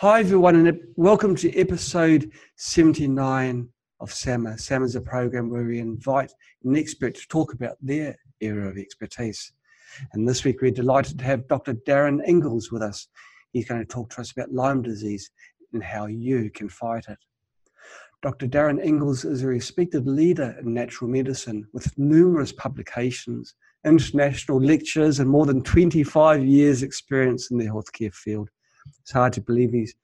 [0.00, 3.66] Hi, everyone, and welcome to episode 79
[3.98, 4.58] of SAMA.
[4.58, 6.30] SAMA is a program where we invite
[6.64, 9.54] an expert to talk about their area of expertise.
[10.12, 11.72] And this week, we're delighted to have Dr.
[11.86, 13.08] Darin Ingels with us.
[13.54, 15.30] He's going to talk to us about Lyme disease
[15.72, 17.18] and how you can fight it.
[18.20, 18.48] Dr.
[18.48, 23.54] Darin Ingels is a respected leader in natural medicine with numerous publications,
[23.86, 28.50] international lectures, and more than 25 years' experience in the healthcare field.
[29.00, 29.94] It's hard to believe he's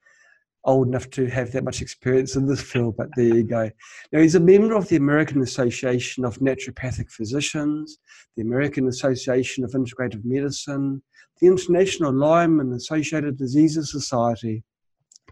[0.65, 3.69] old enough to have that much experience in this field, but there you go.
[4.11, 7.99] Now, he's a member of the American Association of Naturopathic Physicians,
[8.35, 11.01] the American Association of Integrative Medicine,
[11.41, 14.63] the International Lyme and Associated Diseases Society,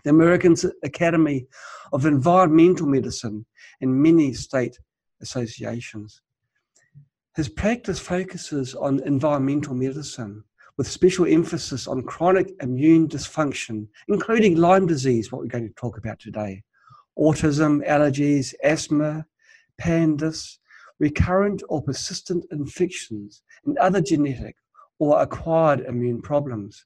[0.04, 1.48] the American Academy
[1.94, 3.46] of Environmental Medicine,
[3.80, 4.78] and many state
[5.22, 6.22] associations.
[7.36, 10.44] His practice focuses on environmental medicine,
[10.78, 15.98] with special emphasis on chronic immune dysfunction, including Lyme disease, what we're going to talk
[15.98, 16.64] about today,
[17.18, 19.26] autism, allergies, asthma,
[19.80, 20.60] PANDAS,
[21.00, 24.56] recurrent or persistent infections, and other genetic
[25.00, 26.86] or acquired immune problems.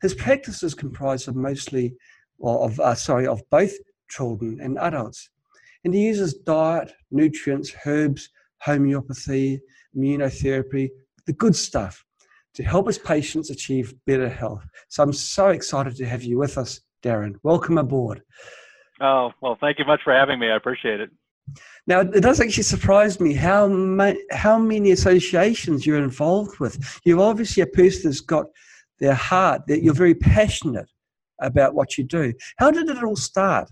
[0.00, 1.94] His practice is comprised of mostly,
[2.38, 3.72] well, of uh, sorry, of both
[4.08, 5.28] children and adults,
[5.84, 9.60] and he uses diet, nutrients, herbs, homeopathy,
[9.96, 10.88] immunotherapy,
[11.26, 12.04] the good stuff
[12.54, 14.64] to help his patients achieve better health.
[14.88, 17.38] So I'm so excited to have you with us, Darin.
[17.42, 18.22] Welcome aboard.
[19.00, 20.50] Oh, well, thank you much for having me.
[20.50, 21.10] I appreciate it.
[21.86, 27.00] Now, it does actually surprise me how, ma- how many associations you're involved with.
[27.04, 28.46] You're obviously a person that's got
[29.00, 30.88] their heart, that you're very passionate
[31.40, 32.32] about what you do.
[32.58, 33.68] How did it all start?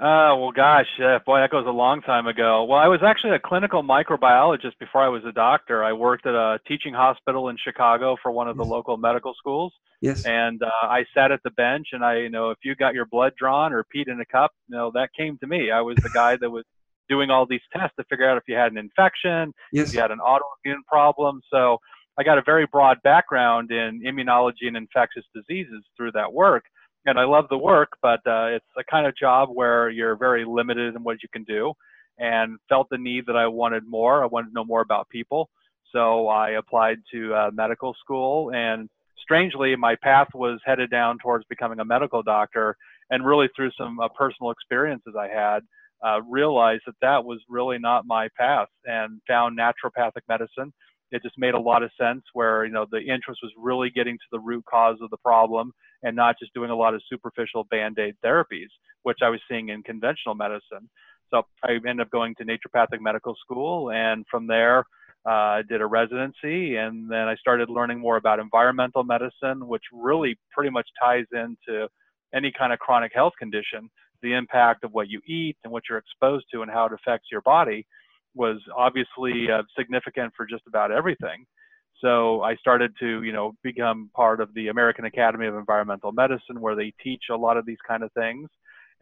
[0.00, 2.64] Uh, well, gosh, uh, boy, that goes a long time ago.
[2.64, 5.84] Well, I was actually a clinical microbiologist before I was a doctor.
[5.84, 9.74] I worked at a teaching hospital in Chicago for one of the local medical schools.
[10.00, 10.24] Yes.
[10.24, 13.04] And uh, I sat at the bench, and I, you know, if you got your
[13.04, 15.70] blood drawn or peed in a cup, you know, that came to me.
[15.70, 16.64] I was the guy that was
[17.10, 19.88] doing all these tests to figure out if you had an infection, yes.
[19.88, 21.42] if you had an autoimmune problem.
[21.52, 21.76] So
[22.18, 26.64] I got a very broad background in immunology and infectious diseases through that work
[27.06, 30.44] and I love the work, but uh, it's a kind of job where you're very
[30.44, 31.72] limited in what you can do,
[32.18, 34.22] and felt the need that I wanted more.
[34.22, 35.48] I wanted to know more about people,
[35.92, 38.88] so I applied to uh, medical school, and
[39.22, 42.76] strangely, my path was headed down towards becoming a medical doctor,
[43.10, 45.60] and really through some uh, personal experiences I had.
[46.02, 50.72] Uh, realized that that was really not my path and found naturopathic medicine.
[51.12, 54.16] It just made a lot of sense where, you know, the interest was really getting
[54.16, 55.72] to the root cause of the problem
[56.02, 58.68] and not just doing a lot of superficial band-aid therapies,
[59.02, 60.88] which I was seeing in conventional medicine.
[61.30, 64.84] So I ended up going to naturopathic medical school, and from there,
[65.26, 69.82] uh, I did a residency, and then I started learning more about environmental medicine, which
[69.92, 71.88] really pretty much ties into
[72.34, 73.90] any kind of chronic health condition.
[74.22, 77.28] The impact of what you eat and what you're exposed to and how it affects
[77.30, 77.86] your body
[78.34, 81.44] was obviously uh, significant for just about everything.
[82.00, 86.60] So I started to, you know, become part of the American Academy of Environmental Medicine,
[86.60, 88.48] where they teach a lot of these kind of things.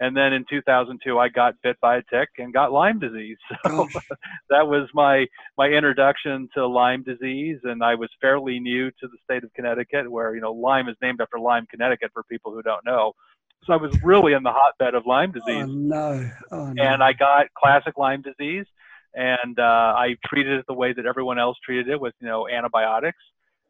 [0.01, 3.39] And then in 2002, I got bit by a tick and got Lyme disease.
[3.67, 3.89] So
[4.51, 5.27] that was my
[5.57, 10.11] my introduction to Lyme disease, and I was fairly new to the state of Connecticut,
[10.11, 13.13] where you know Lyme is named after Lyme, Connecticut, for people who don't know.
[13.67, 15.65] So I was really in the hotbed of Lyme disease.
[15.65, 16.31] Oh no!
[16.53, 16.83] Oh no!
[16.83, 18.67] And I got classic Lyme disease
[19.15, 19.63] and uh,
[19.97, 23.23] I treated it the way that everyone else treated it with you know antibiotics.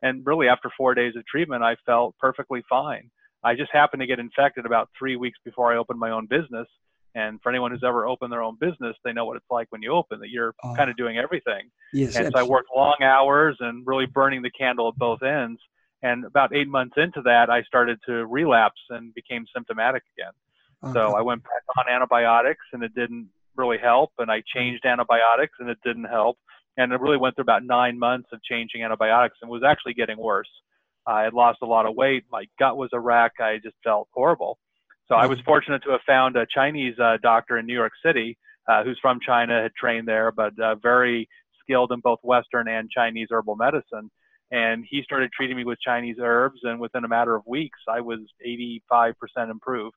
[0.03, 3.10] And really, after four days of treatment, I felt perfectly fine.
[3.43, 6.66] I just happened to get infected about three weeks before I opened my own business.
[7.15, 9.82] And for anyone who's ever opened their own business, they know what it's like when
[9.82, 10.75] you open that you're Oh.
[10.76, 11.70] kind of doing everything.
[11.93, 15.60] yes, and so I worked long hours and really burning the candle at both ends.
[16.03, 20.32] And about eight months into that, I started to relapse and became symptomatic again.
[20.84, 21.12] absolutely.
[21.12, 24.12] So I went back on antibiotics and it didn't really help.
[24.19, 26.38] And I changed antibiotics and it didn't help.
[26.76, 30.16] And it really went through about nine months of changing antibiotics and was actually getting
[30.16, 30.49] worse.
[31.06, 32.25] I had lost a lot of weight.
[32.31, 33.32] My gut was a wreck.
[33.40, 34.58] I just felt horrible.
[35.08, 38.38] So I was fortunate to have found a Chinese uh, doctor in New York City
[38.69, 41.28] uh, who's from China, had trained there, but uh, very
[41.62, 44.10] skilled in both Western and Chinese herbal medicine.
[44.50, 48.00] And he started treating me with Chinese herbs, and within a matter of weeks, I
[48.00, 49.12] was 85%
[49.50, 49.96] improved.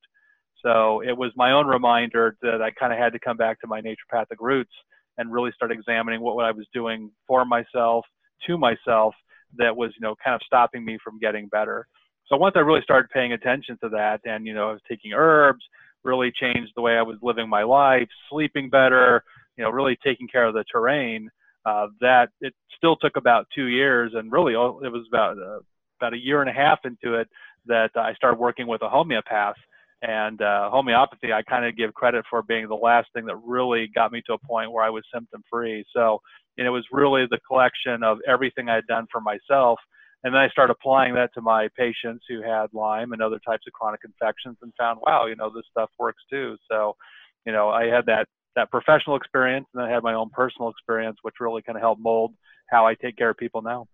[0.63, 3.67] So it was my own reminder that I kind of had to come back to
[3.67, 4.71] my naturopathic roots
[5.17, 8.05] and really start examining what, what I was doing for myself,
[8.47, 9.13] to myself,
[9.57, 11.87] that was, you know, kind of stopping me from getting better.
[12.27, 15.13] So once I really started paying attention to that and, you know, I was taking
[15.13, 15.63] herbs,
[16.03, 19.23] really changed the way I was living my life, sleeping better,
[19.57, 21.29] you know, really taking care of the terrain,
[21.65, 25.59] uh, that it still took about two years and really it was about uh,
[25.99, 27.27] about a year and a half into it
[27.67, 29.53] that I started working with a homeopath.
[30.01, 33.87] And uh, homeopathy, I kind of give credit for being the last thing that really
[33.93, 35.85] got me to a point where I was symptom free.
[35.95, 36.19] So,
[36.57, 39.79] and it was really the collection of everything I had done for myself.
[40.23, 43.63] And then I started applying that to my patients who had Lyme and other types
[43.67, 46.57] of chronic infections and found, wow, you know, this stuff works too.
[46.69, 46.95] So,
[47.45, 50.69] you know, I had that that professional experience and then I had my own personal
[50.69, 52.33] experience, which really kind of helped mold
[52.69, 53.87] how I take care of people now.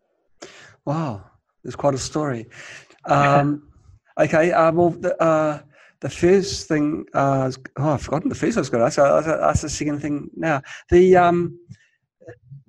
[0.83, 1.25] Wow,
[1.63, 2.47] it's quite a story.
[3.05, 3.69] Um,
[4.19, 5.59] okay, uh, well, uh,
[6.01, 9.25] the first thing, uh, oh, I've forgotten the first I was going to ask.
[9.25, 10.61] That's the second thing now.
[10.89, 11.59] The um,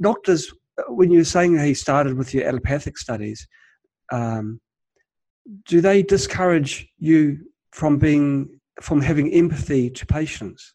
[0.01, 0.53] doctors,
[0.89, 3.47] when you were saying he started with your allopathic studies,
[4.13, 4.61] um,
[5.67, 7.39] do they discourage you
[7.73, 10.75] from being from having empathy to patients?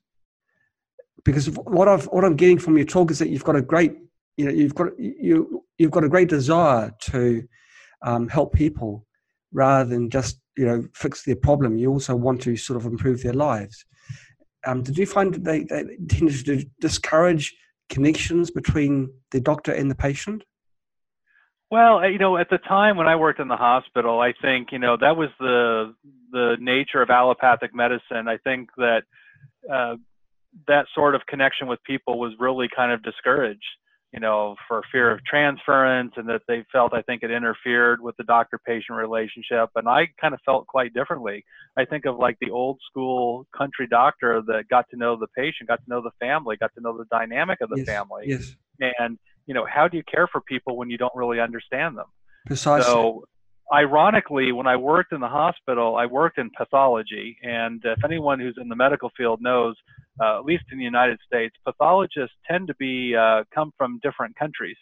[1.25, 3.95] Because what I've what I'm getting from your talk is that you've got a great,
[4.37, 7.43] you know, you've got you you've got a great desire to
[8.03, 9.05] um, help people
[9.51, 11.77] rather than just you know fix their problem.
[11.77, 13.85] You also want to sort of improve their lives.
[14.65, 17.53] Um, did you find that they, they tended to discourage
[17.89, 20.43] connections between the doctor and the patient?
[21.69, 24.79] Well, you know, at the time when I worked in the hospital, I think you
[24.79, 25.93] know that was the
[26.31, 28.27] the nature of allopathic medicine.
[28.27, 29.03] I think that
[29.71, 29.95] uh,
[30.67, 33.63] that sort of connection with people was really kind of discouraged
[34.13, 38.15] you know, for fear of transference and that they felt I think it interfered with
[38.17, 39.69] the doctor patient relationship.
[39.75, 41.43] And I kind of felt quite differently.
[41.77, 45.67] I think of like the old school country doctor that got to know the patient,
[45.67, 48.25] got to know the family, got to know the dynamic of the yes, family.
[48.27, 48.55] Yes.
[48.99, 49.17] And,
[49.47, 52.05] you know, how do you care for people when you don't really understand them?
[52.45, 52.85] Precisely.
[52.85, 53.25] So
[53.71, 57.37] ironically, when I worked in the hospital, I worked in pathology.
[57.43, 59.75] And if anyone who's in the medical field knows,
[60.21, 64.35] uh, at least in the United States, pathologists tend to be uh, come from different
[64.35, 64.77] countries.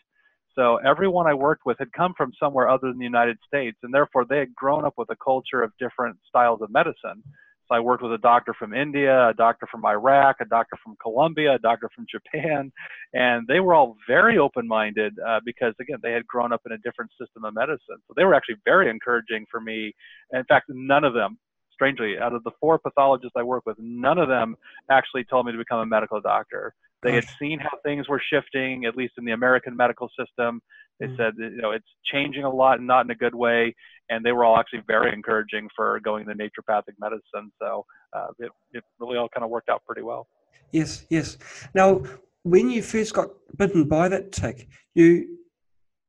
[0.55, 3.93] So everyone I worked with had come from somewhere other than the United States, and
[3.93, 7.23] therefore they had grown up with a culture of different styles of medicine.
[7.71, 11.55] I worked with a doctor from India, a doctor from Iraq, a doctor from Colombia,
[11.55, 12.71] a doctor from Japan,
[13.13, 16.77] and they were all very open-minded uh, because again they had grown up in a
[16.79, 17.97] different system of medicine.
[18.07, 19.93] So they were actually very encouraging for me.
[20.33, 21.37] In fact, none of them
[21.73, 24.55] strangely, out of the four pathologists I work with, none of them
[24.91, 26.75] actually told me to become a medical doctor.
[27.03, 30.61] They had seen how things were shifting, at least in the American medical system.
[30.99, 31.17] They mm.
[31.17, 33.75] said, you know, it's changing a lot and not in a good way.
[34.09, 37.51] And they were all actually very encouraging for going the naturopathic medicine.
[37.59, 40.27] So uh, it, it really all kind of worked out pretty well.
[40.71, 41.37] Yes, yes.
[41.73, 42.03] Now,
[42.43, 45.37] when you first got bitten by that tick, you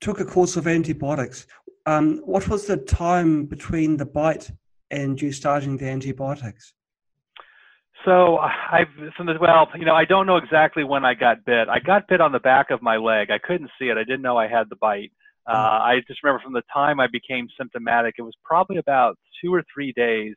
[0.01, 1.47] took a course of antibiotics.
[1.87, 4.51] Um, what was the time between the bite
[4.91, 6.75] and you starting the antibiotics?
[8.05, 8.89] So I've
[9.41, 11.69] well, you know, I don't know exactly when I got bit.
[11.69, 13.31] I got bit on the back of my leg.
[13.31, 13.97] I couldn't see it.
[13.97, 15.13] I didn't know I had the bite.
[15.47, 15.85] Uh, mm-hmm.
[15.85, 19.63] I just remember from the time I became symptomatic, it was probably about two or
[19.73, 20.35] three days.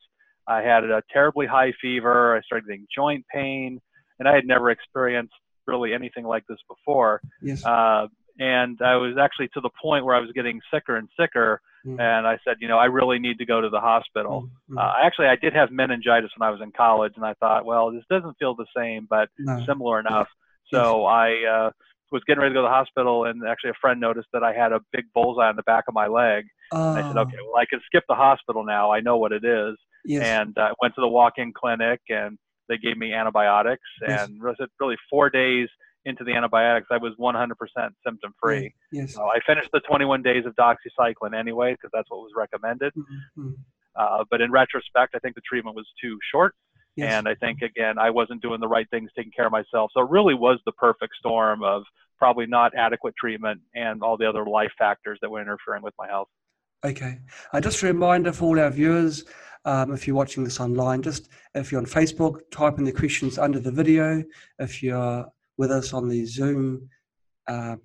[0.48, 2.36] I had a terribly high fever.
[2.36, 3.82] I started getting joint pain,
[4.20, 5.34] and I had never experienced
[5.66, 7.22] really anything like this before.
[7.42, 7.66] Yes.
[7.66, 8.08] Uh,
[8.40, 11.62] and I was actually to the point where I was getting sicker and sicker.
[11.86, 12.00] Mm-hmm.
[12.00, 14.50] And I said, you know, I really need to go to the hospital.
[14.70, 14.78] Mm-hmm.
[14.78, 17.92] Uh, actually, I did have meningitis when I was in college, and I thought, well,
[17.92, 19.64] this doesn't feel the same, but no.
[19.66, 20.28] similar enough.
[20.74, 21.06] So.
[21.06, 21.70] I uh,
[22.12, 24.54] was getting ready to go to the hospital, and actually, a friend noticed that I
[24.54, 26.46] had a big bullseye on the back of my leg.
[26.72, 28.92] I said, okay, well, I can skip the hospital now.
[28.92, 29.76] I know what it is.
[30.06, 30.24] Yes.
[30.24, 32.38] And I uh, went to the walk-in clinic, and
[32.68, 34.28] they gave me antibiotics, yes.
[34.28, 35.68] and was it really four days
[36.06, 37.56] into the antibiotics, I was 100%
[38.06, 38.74] symptom free.
[38.92, 39.14] Yes.
[39.14, 42.94] So I finished the 21 days of doxycycline anyway because that's what was recommended.
[42.96, 43.52] Mm-hmm.
[43.96, 46.54] Uh, but in retrospect, I think the treatment was too short.
[46.96, 47.14] Yes.
[47.14, 49.92] And I think, again, I wasn't doing the right things, taking care of myself.
[49.94, 51.84] So it really was the perfect storm of
[52.18, 56.08] probably not adequate treatment and all the other life factors that were interfering with my
[56.08, 56.30] health.
[56.86, 57.20] Okay.
[57.52, 59.26] Uh, just a reminder for all our viewers
[59.66, 63.38] um, if you're watching this online, just if you're on Facebook, type in the questions
[63.38, 64.24] under the video.
[64.60, 65.26] If you're
[65.58, 66.90] with us on the Zoom
[67.48, 67.76] uh,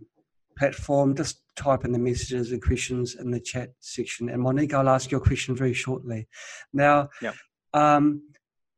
[0.59, 4.29] platform, just type in the messages and questions in the chat section.
[4.29, 6.29] And Monique, I'll ask your question very shortly.
[6.73, 7.09] Now,
[7.75, 8.23] um,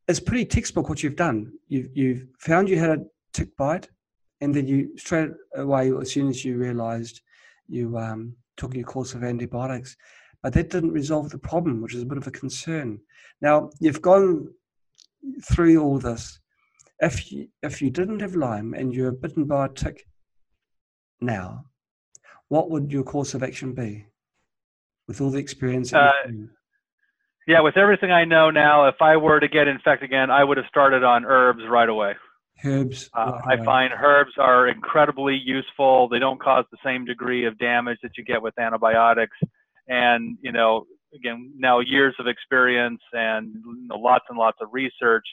[0.08, 1.52] it's pretty textbook what you've done.
[1.68, 3.88] You've, you've found you had a tick bite,
[4.40, 7.20] and then you straight away, as soon as you realized,
[7.68, 9.96] you um, took your course of antibiotics.
[10.42, 12.98] But that didn't resolve the problem, which is a bit of a concern.
[13.40, 14.48] Now, you've gone
[15.44, 16.40] through all this
[17.02, 20.06] if you, if you didn't have Lyme and you were bitten by a tick
[21.20, 21.66] now,
[22.48, 24.06] what would your course of action be
[25.08, 25.92] with all the experience?
[25.92, 26.10] Uh,
[27.46, 30.58] yeah, with everything I know now, if I were to get infected again, I would
[30.58, 32.12] have started on herbs right away.
[32.64, 33.10] Herbs.
[33.16, 36.08] Uh, right I find herbs are incredibly useful.
[36.08, 39.36] They don't cause the same degree of damage that you get with antibiotics.
[39.88, 43.56] And you know, again, now years of experience and
[43.90, 45.24] lots and lots of research.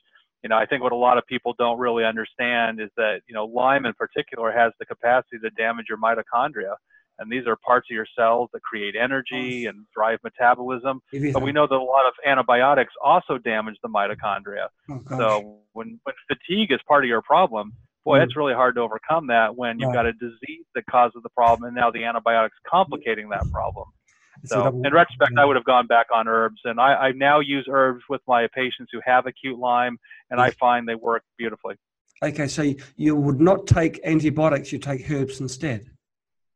[0.44, 3.34] You know, I think what a lot of people don't really understand is that you
[3.36, 6.76] know Lyme in particular has the capacity to damage your mitochondria
[7.20, 11.02] and these are parts of your cells that create energy and drive metabolism.
[11.34, 14.68] But we know that a lot of antibiotics also damage the mitochondria.
[14.90, 17.74] Oh, so when, when fatigue is part of your problem,
[18.06, 18.24] boy, mm.
[18.24, 21.68] it's really hard to overcome that when you've got a disease that causes the problem,
[21.68, 23.86] and now the antibiotics complicating that problem.
[24.46, 25.48] So, in retrospect, I mm.
[25.48, 28.90] would have gone back on herbs, and I, I now use herbs with my patients
[28.92, 29.98] who have acute Lyme,
[30.30, 31.76] and I find they work beautifully.
[32.24, 35.90] Okay, so you would not take antibiotics; you take herbs instead.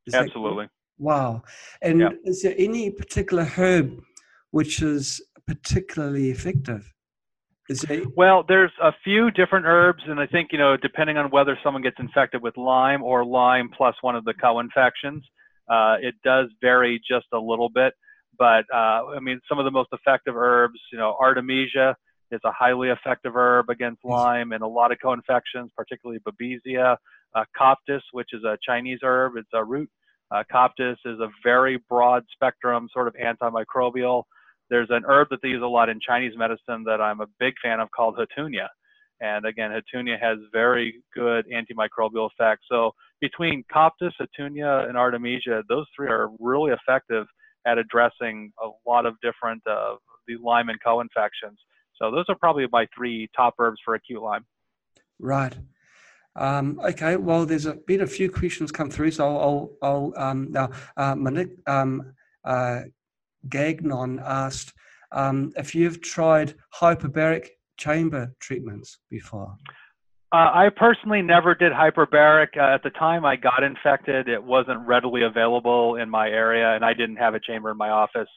[0.05, 0.65] Is Absolutely.
[0.65, 1.43] That, wow.
[1.81, 2.09] And yeah.
[2.25, 4.01] is there any particular herb
[4.51, 6.93] which is particularly effective?
[8.15, 11.81] Well, there's a few different herbs, and I think you know, depending on whether someone
[11.81, 15.23] gets infected with Lyme or Lyme plus one of the co-infections,
[15.69, 17.93] uh, it does vary just a little bit.
[18.37, 21.95] But uh, I mean, some of the most effective herbs, you know, Artemisia
[22.31, 26.97] is a highly effective herb against Lyme and a lot of co-infections, particularly Babesia.
[27.35, 29.89] Uh, Coptis, which is a Chinese herb, it's a root.
[30.31, 34.23] Uh, Coptis is a very broad spectrum sort of antimicrobial.
[34.69, 37.53] There's an herb that they use a lot in Chinese medicine that I'm a big
[37.63, 38.67] fan of called Houttuynia.
[39.21, 42.65] And again, Houttuynia has very good antimicrobial effects.
[42.69, 42.91] So
[43.23, 47.25] between Coptis, Houttuynia, and Artemisia, those three are really effective
[47.65, 49.95] at addressing a lot of different uh,
[50.27, 51.57] the Lyme and co-infections.
[51.97, 54.45] So those are probably my three top herbs for acute Lyme.
[55.19, 55.55] Right.
[56.35, 60.51] Um, okay, well, there's a, been a few questions come through, so I'll, I'll um,
[60.51, 62.13] now, uh, Monique um,
[62.43, 62.81] uh,
[63.47, 64.73] Gagnon asked
[65.13, 69.55] um, if you've tried hyperbaric chamber treatments before.
[70.33, 72.57] Uh, I personally never did hyperbaric.
[72.57, 76.83] Uh, at the time I got infected, it wasn't readily available in my area, and
[76.83, 78.27] I didn't have a chamber in my office.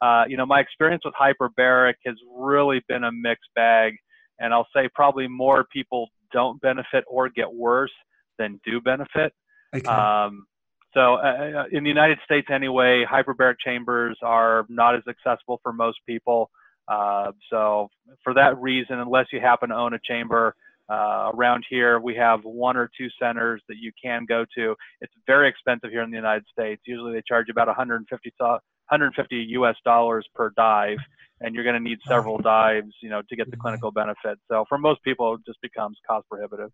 [0.00, 3.92] Uh, you know, my experience with hyperbaric has really been a mixed bag,
[4.38, 7.92] and I'll say probably more people don't benefit or get worse
[8.38, 9.34] than do benefit.
[9.76, 9.86] Okay.
[9.86, 10.46] Um,
[10.94, 15.74] so uh, uh, in the United States, anyway, hyperbaric chambers are not as accessible for
[15.74, 16.48] most people.
[16.88, 17.88] Uh, so
[18.22, 20.54] for that reason, unless you happen to own a chamber
[20.90, 24.74] uh, around here, we have one or two centers that you can go to.
[25.00, 26.82] It's very expensive here in the United States.
[26.86, 30.98] Usually they charge about 150 150 US dollars per dive
[31.40, 34.38] and you're going to need several dives, you know, to get the clinical benefit.
[34.50, 36.70] So for most people, it just becomes cost prohibitive.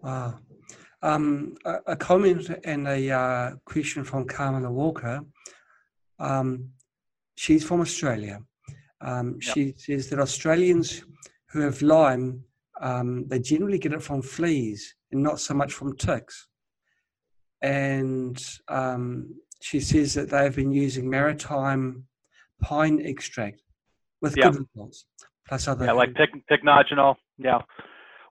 [0.00, 0.38] Wow.
[1.02, 5.20] Um, a, a, comment and a uh, question from Carmela Walker.
[6.18, 6.70] Um,
[7.36, 8.40] she's from Australia.
[9.00, 9.54] Um, yep.
[9.54, 11.04] She says that Australians
[11.50, 12.44] who have Lyme,
[12.84, 16.48] um, they generally get it from fleas and not so much from ticks.
[17.62, 18.38] And
[18.68, 22.04] um, she says that they've been using maritime
[22.60, 23.62] pine extract
[24.20, 24.50] with yeah.
[24.50, 25.06] good results.
[25.48, 26.10] Plus other yeah, like
[26.50, 27.14] pycnogenol.
[27.38, 27.60] Yeah.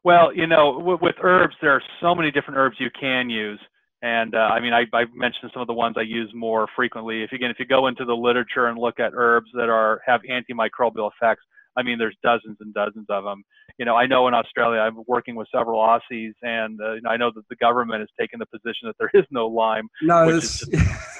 [0.04, 3.60] Well, you know, w- with herbs, there are so many different herbs you can use.
[4.04, 7.24] And uh, I mean, I, I mentioned some of the ones I use more frequently.
[7.24, 10.22] If again, if you go into the literature and look at herbs that are have
[10.30, 11.44] antimicrobial effects,
[11.76, 13.44] I mean, there's dozens and dozens of them.
[13.78, 17.10] You know, I know in Australia, I'm working with several Aussies, and uh, you know,
[17.10, 20.28] I know that the government has taken the position that there is no Lyme, no,
[20.28, 20.60] which is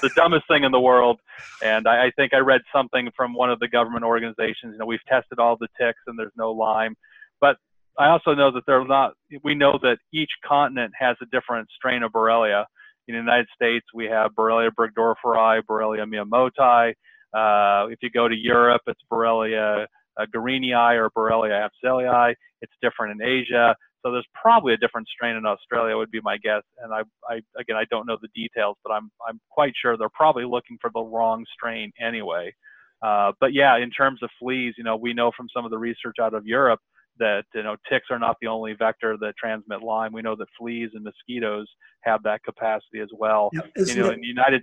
[0.02, 1.20] the dumbest thing in the world.
[1.62, 4.72] And I, I think I read something from one of the government organizations.
[4.72, 6.94] You know, we've tested all the ticks, and there's no Lyme.
[7.40, 7.56] But
[7.98, 9.12] I also know that they're not.
[9.42, 12.64] We know that each continent has a different strain of Borrelia.
[13.06, 16.94] In the United States, we have Borrelia burgdorferi, Borrelia miyamotoi.
[17.34, 19.86] Uh, if you go to Europe, it's Borrelia
[20.20, 22.34] uh, garinii or Borrelia afzelii.
[22.62, 23.76] It's different in Asia.
[24.04, 26.62] So there's probably a different strain in Australia would be my guess.
[26.82, 30.10] And I, I again, I don't know the details, but I'm, I'm quite sure they're
[30.10, 32.54] probably looking for the wrong strain anyway.
[33.02, 35.78] Uh, but yeah, in terms of fleas, you know, we know from some of the
[35.78, 36.80] research out of Europe
[37.18, 40.12] that you know ticks are not the only vector that transmit Lyme.
[40.12, 41.68] We know that fleas and mosquitoes
[42.00, 43.50] have that capacity as well.
[43.52, 44.62] Yeah, you know, in the United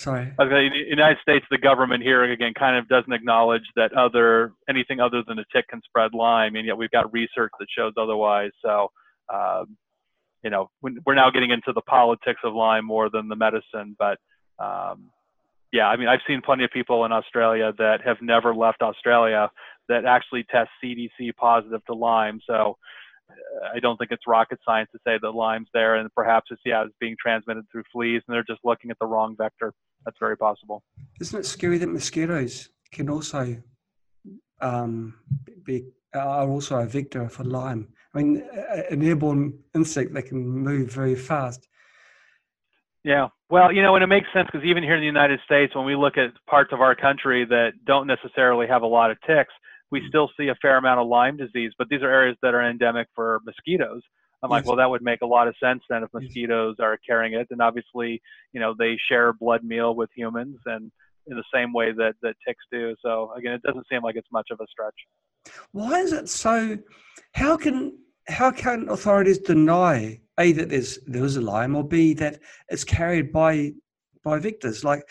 [0.00, 0.32] Sorry.
[0.40, 4.54] Okay, in the United States, the government here again kind of doesn't acknowledge that other
[4.66, 7.92] anything other than a tick can spread Lyme, and yet we've got research that shows
[8.00, 8.50] otherwise.
[8.64, 8.90] So,
[9.30, 9.76] um,
[10.42, 13.94] you know, we're now getting into the politics of Lyme more than the medicine.
[13.98, 14.16] But
[14.58, 15.10] um,
[15.70, 19.50] yeah, I mean, I've seen plenty of people in Australia that have never left Australia
[19.90, 22.40] that actually test CDC positive to Lyme.
[22.46, 22.78] So
[23.74, 26.84] I don't think it's rocket science to say that Lyme's there, and perhaps it's yeah,
[26.84, 29.72] it's being transmitted through fleas, and they're just looking at the wrong vector.
[30.04, 30.82] That's very possible.
[31.20, 33.56] Isn't it scary that mosquitoes can also
[34.60, 35.14] um,
[35.64, 35.84] be
[36.14, 37.88] are also a vector for Lyme?
[38.14, 38.42] I mean,
[38.90, 41.68] an airborne insect that can move very fast.
[43.04, 45.74] Yeah, well, you know, and it makes sense because even here in the United States,
[45.74, 49.18] when we look at parts of our country that don't necessarily have a lot of
[49.22, 49.52] ticks,
[49.90, 51.72] we still see a fair amount of Lyme disease.
[51.78, 54.02] But these are areas that are endemic for mosquitoes.
[54.42, 57.34] I'm like, well, that would make a lot of sense then if mosquitoes are carrying
[57.34, 57.48] it.
[57.50, 60.90] And obviously, you know, they share blood meal with humans and
[61.26, 62.94] in the same way that, that ticks do.
[63.02, 64.94] So again, it doesn't seem like it's much of a stretch.
[65.72, 66.78] Why is it so?
[67.34, 72.14] How can how can authorities deny a that there's there is a Lyme or b
[72.14, 73.72] that it's carried by
[74.22, 75.02] by vectors like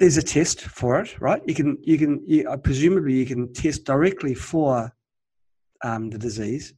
[0.00, 1.42] there's a test for it right?
[1.46, 4.92] You can you can you, uh, presumably you can test directly for
[5.84, 6.74] um, the disease.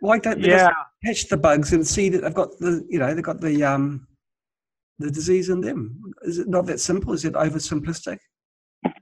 [0.00, 0.70] Why don't they yeah.
[1.04, 4.06] catch the bugs and see that they've got the you know they've got the um
[4.98, 6.00] the disease in them.
[6.22, 7.12] Is it not that simple?
[7.12, 8.18] Is it oversimplistic?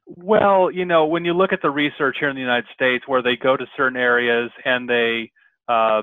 [0.06, 3.22] Well, you know, when you look at the research here in the United States, where
[3.22, 5.30] they go to certain areas and they
[5.68, 6.02] uh,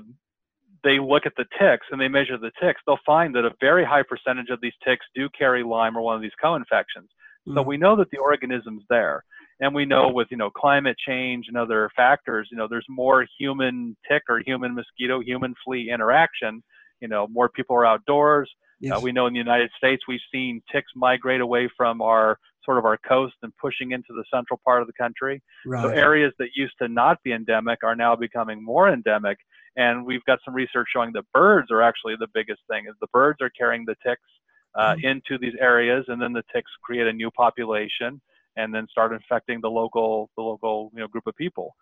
[0.83, 3.85] they look at the ticks and they measure the ticks, they'll find that a very
[3.85, 7.09] high percentage of these ticks do carry Lyme or one of these co-infections.
[7.47, 7.57] Mm-hmm.
[7.57, 9.23] So we know that the organism's there,
[9.59, 13.25] and we know with you know climate change and other factors, you know, there's more
[13.37, 16.63] human tick or human mosquito, human flea interaction.
[17.01, 18.49] You know, more people are outdoors.
[18.81, 18.97] Yes.
[18.97, 22.77] Uh, we know in the United States we've seen ticks migrate away from our sort
[22.77, 25.41] of our coast and pushing into the central part of the country.
[25.65, 25.83] Right.
[25.83, 29.37] So areas that used to not be endemic are now becoming more endemic.
[29.75, 32.85] And we've got some research showing that birds are actually the biggest thing.
[32.87, 34.21] Is the birds are carrying the ticks
[34.75, 35.07] uh, mm-hmm.
[35.07, 38.21] into these areas, and then the ticks create a new population,
[38.55, 41.75] and then start infecting the local the local you know group of people.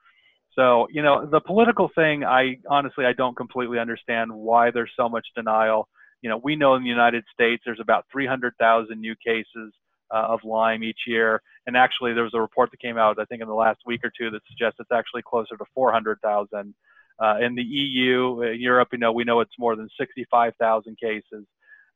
[0.53, 5.09] So you know the political thing, I honestly I don't completely understand why there's so
[5.09, 5.87] much denial.
[6.21, 9.73] You know we know in the United States there's about 300,000 new cases
[10.13, 11.41] uh, of Lyme each year.
[11.65, 14.01] And actually, there was a report that came out, I think, in the last week
[14.03, 16.73] or two that suggests it's actually closer to 400,000.
[17.19, 21.45] Uh, in the EU, uh, Europe, you know, we know it's more than 65,000 cases.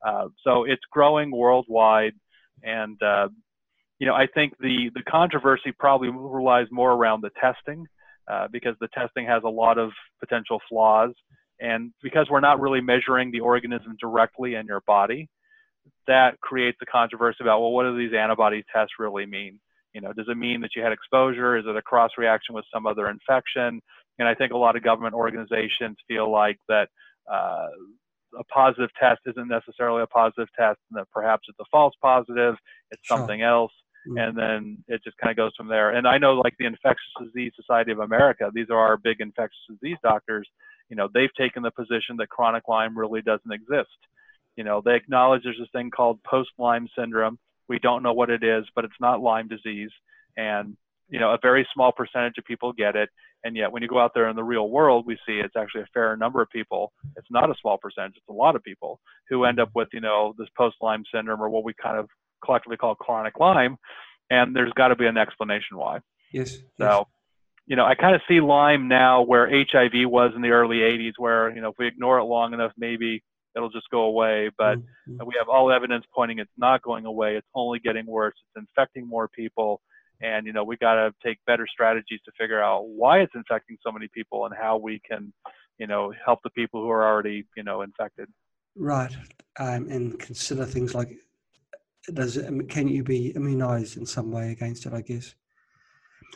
[0.06, 2.14] Uh, so it's growing worldwide.
[2.64, 3.30] And, uh,
[4.00, 7.86] you know, I think the, the controversy probably relies more around the testing
[8.32, 11.12] uh, because the testing has a lot of potential flaws.
[11.60, 15.30] And because we're not really measuring the organism directly in your body,
[16.08, 19.60] that creates a controversy about well, what do these antibody tests really mean?
[19.94, 21.58] You know, does it mean that you had exposure?
[21.58, 23.82] Is it a cross reaction with some other infection?
[24.20, 26.88] And I think a lot of government organizations feel like that
[27.32, 27.68] uh,
[28.40, 32.56] a positive test isn't necessarily a positive test, and that perhaps it's a false positive,
[32.92, 33.18] it's sure.
[33.18, 33.72] something else.
[34.08, 34.18] Mm-hmm.
[34.18, 35.92] And then it just kind of goes from there.
[35.92, 39.60] And I know, like the Infectious Disease Society of America, these are our big infectious
[39.70, 40.48] disease doctors.
[40.90, 43.90] You know, they've taken the position that chronic Lyme really doesn't exist.
[44.56, 47.38] You know, they acknowledge there's this thing called post Lyme syndrome.
[47.70, 49.92] We don't know what it is, but it's not Lyme disease.
[50.36, 50.76] And,
[51.12, 53.10] you know, a very small percentage of people get it.
[53.44, 55.82] And yet, when you go out there in the real world, we see it's actually
[55.82, 56.94] a fair number of people.
[57.18, 60.00] It's not a small percentage, it's a lot of people who end up with, you
[60.00, 62.08] know, this post Lyme syndrome or what we kind of
[62.44, 63.78] collectively call chronic Lyme.
[64.30, 66.00] And there's got to be an explanation why.
[66.32, 66.56] Yes.
[66.56, 67.04] So, yes.
[67.68, 71.14] you know, I kind of see Lyme now where HIV was in the early 80s,
[71.18, 73.22] where, you know, if we ignore it long enough, maybe
[73.56, 74.50] it'll just go away.
[74.58, 75.26] But mm-hmm.
[75.26, 77.36] we have all evidence pointing it's not going away.
[77.36, 78.36] It's only getting worse.
[78.56, 79.82] It's infecting more people.
[80.24, 83.78] And, you know, we got to take better strategies to figure out why it's infecting
[83.84, 85.34] so many people and how we can,
[85.78, 88.28] you know, help the people who are already, you know, infected.
[88.76, 89.16] Right.
[89.60, 91.18] Um, and consider things like
[92.14, 95.36] does it, can you be immunized in some way against it, I guess?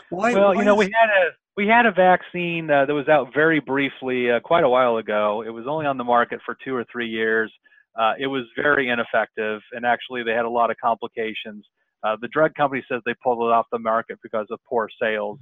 [0.10, 0.88] Why, well, why you know, is...
[0.88, 4.63] we had a we had a vaccine uh, that was out very briefly uh, quite
[4.63, 5.41] a while ago.
[5.45, 7.52] It was only on the market for two or three years.
[7.98, 11.65] Uh, it was very ineffective, and actually, they had a lot of complications.
[12.06, 15.39] Uh, the drug company says they pulled it off the market because of poor sales,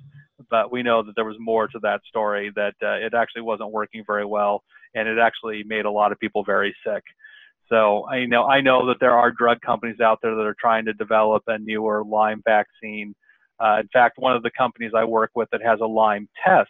[0.50, 2.52] but we know that there was more to that story.
[2.56, 4.64] That uh, it actually wasn't working very well,
[4.96, 7.04] and it actually made a lot of people very sick.
[7.70, 10.86] So I know I know that there are drug companies out there that are trying
[10.86, 13.16] to develop a newer Lyme vaccine
[13.60, 16.70] uh, in fact, one of the companies I work with that has a Lyme test,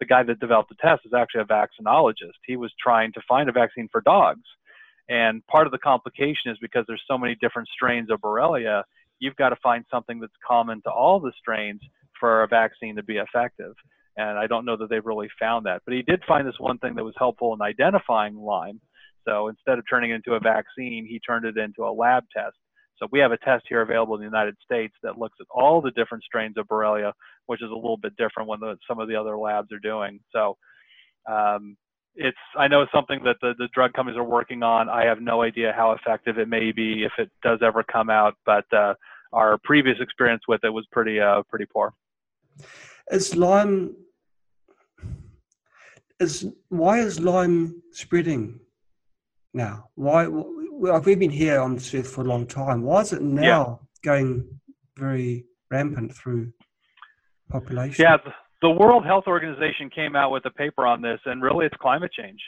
[0.00, 2.38] the guy that developed the test is actually a vaccinologist.
[2.46, 4.42] He was trying to find a vaccine for dogs.
[5.08, 8.82] And part of the complication is because there's so many different strains of Borrelia,
[9.22, 11.80] you've got to find something that's common to all the strains
[12.18, 13.72] for a vaccine to be effective.
[14.16, 15.82] And I don't know that they've really found that.
[15.86, 18.80] But he did find this one thing that was helpful in identifying Lyme.
[19.26, 22.56] So instead of turning it into a vaccine, he turned it into a lab test.
[22.98, 25.80] So we have a test here available in the United States that looks at all
[25.80, 27.12] the different strains of Borrelia,
[27.46, 30.18] which is a little bit different than some of the other labs are doing.
[30.32, 30.56] So
[31.30, 31.76] um,
[32.14, 34.88] it's I know it's something that the, the drug companies are working on.
[34.88, 38.34] I have no idea how effective it may be if it does ever come out,
[38.44, 38.94] but uh,
[39.32, 41.94] our previous experience with it was pretty uh, pretty poor.
[43.10, 43.96] Is Lyme
[46.20, 48.60] is why is Lyme spreading
[49.54, 49.88] now?
[49.94, 52.82] Why well, we've been here on this earth for a long time.
[52.82, 54.10] Why is it now yeah.
[54.10, 54.60] going
[54.96, 56.52] very rampant through
[57.50, 58.04] population?
[58.04, 58.18] Yeah,
[58.62, 62.12] the World Health Organization came out with a paper on this, and really it's climate
[62.12, 62.40] change.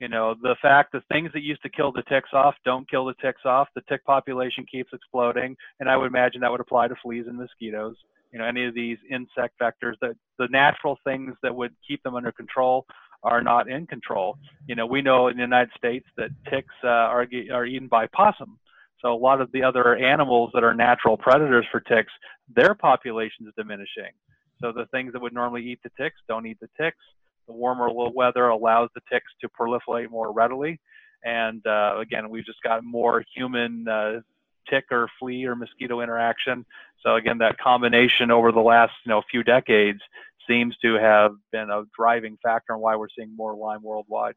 [0.00, 3.06] You know, the fact that things that used to kill the ticks off don't kill
[3.06, 3.68] the ticks off.
[3.74, 7.38] The tick population keeps exploding, and I would imagine that would apply to fleas and
[7.38, 7.96] mosquitoes.
[8.30, 12.14] You know, any of these insect vectors that the natural things that would keep them
[12.14, 12.84] under control
[13.22, 14.36] are not in control.
[14.68, 18.06] You know, we know in the United States that ticks uh, are are eaten by
[18.08, 18.58] possum.
[19.00, 22.12] So a lot of the other animals that are natural predators for ticks,
[22.54, 24.12] their population is diminishing.
[24.60, 27.04] So the things that would normally eat the ticks don't eat the ticks.
[27.46, 30.80] The warmer weather allows the ticks to proliferate more readily.
[31.24, 34.20] And uh, again, we've just got more human uh,
[34.68, 36.64] tick or flea or mosquito interaction.
[37.02, 40.00] So again, that combination over the last you know few decades
[40.48, 44.34] seems to have been a driving factor in why we're seeing more Lyme worldwide.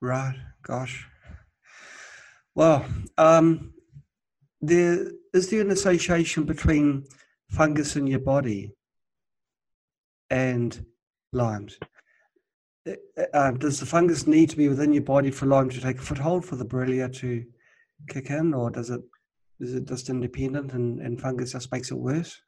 [0.00, 0.36] Right.
[0.62, 1.06] Gosh.
[2.54, 2.84] Well,
[3.16, 3.72] um,
[4.60, 7.06] there is there an association between
[7.50, 8.72] fungus in your body
[10.30, 10.84] and
[11.32, 11.78] Lyme's?
[12.88, 12.94] Uh,
[13.34, 16.02] uh, does the fungus need to be within your body for Lyme to take a
[16.02, 17.44] foothold for the Borrelia to
[18.08, 19.00] kick in, or does it
[19.60, 22.40] is it just independent and, and fungus just makes it worse?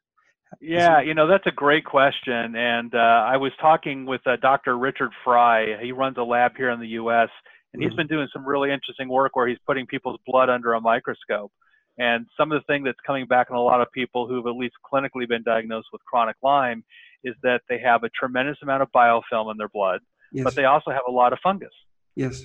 [0.60, 4.78] Yeah, you know that's a great question, and uh, I was talking with uh, Dr.
[4.78, 5.82] Richard Fry.
[5.82, 7.28] He runs a lab here in the U.S.
[7.72, 7.98] and he's mm-hmm.
[7.98, 11.52] been doing some really interesting work where he's putting people's blood under a microscope.
[11.98, 14.56] And some of the thing that's coming back in a lot of people who've at
[14.56, 16.84] least clinically been diagnosed with chronic Lyme
[17.24, 20.00] is that they have a tremendous amount of biofilm in their blood,
[20.32, 20.44] yes.
[20.44, 21.72] but they also have a lot of fungus.
[22.14, 22.44] Yes.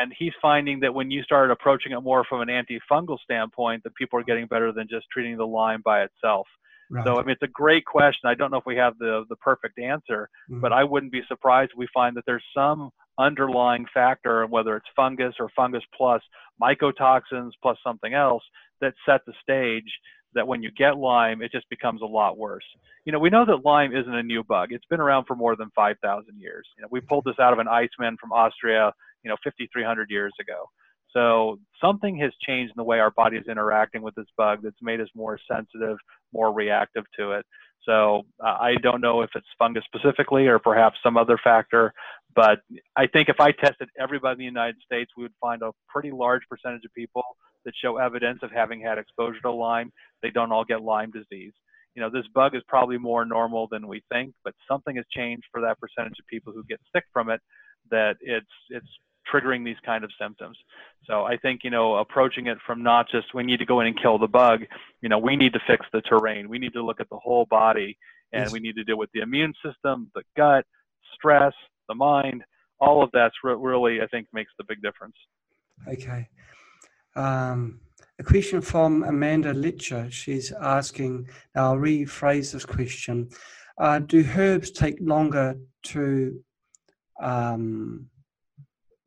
[0.00, 3.94] And he's finding that when you start approaching it more from an antifungal standpoint, that
[3.96, 6.46] people are getting better than just treating the Lyme by itself.
[6.90, 7.04] Right.
[7.04, 8.28] So I mean, it's a great question.
[8.28, 10.60] I don't know if we have the the perfect answer, mm-hmm.
[10.60, 14.86] but I wouldn't be surprised if we find that there's some underlying factor, whether it's
[14.94, 16.22] fungus or fungus plus
[16.62, 18.42] mycotoxins plus something else,
[18.80, 19.90] that set the stage
[20.34, 22.64] that when you get Lyme, it just becomes a lot worse.
[23.04, 24.72] You know, we know that Lyme isn't a new bug.
[24.72, 26.66] It's been around for more than 5,000 years.
[26.76, 28.92] You know, we pulled this out of an Iceman from Austria,
[29.22, 30.66] you know, 5,300 years ago.
[31.12, 34.80] So something has changed in the way our body is interacting with this bug that's
[34.80, 35.98] made us more sensitive,
[36.32, 37.46] more reactive to it.
[37.84, 41.92] So uh, I don't know if it's fungus specifically or perhaps some other factor,
[42.34, 42.60] but
[42.96, 46.12] I think if I tested everybody in the United States, we would find a pretty
[46.12, 47.24] large percentage of people
[47.64, 49.92] that show evidence of having had exposure to Lyme.
[50.22, 51.52] They don't all get Lyme disease.
[51.94, 55.44] You know, this bug is probably more normal than we think, but something has changed
[55.52, 57.40] for that percentage of people who get sick from it
[57.90, 58.86] that it's it's
[59.32, 60.56] triggering these kind of symptoms.
[61.04, 63.86] So I think, you know, approaching it from not just we need to go in
[63.86, 64.62] and kill the bug,
[65.00, 66.48] you know, we need to fix the terrain.
[66.48, 67.96] We need to look at the whole body
[68.32, 68.52] and yes.
[68.52, 70.64] we need to deal with the immune system, the gut,
[71.14, 71.52] stress,
[71.88, 72.42] the mind.
[72.80, 75.14] All of that's re- really, I think, makes the big difference.
[75.86, 76.28] Okay.
[77.14, 77.80] Um,
[78.18, 80.10] a question from Amanda Litcher.
[80.12, 83.30] She's asking, now I'll rephrase this question.
[83.78, 86.42] Uh, do herbs take longer to
[87.20, 88.06] um,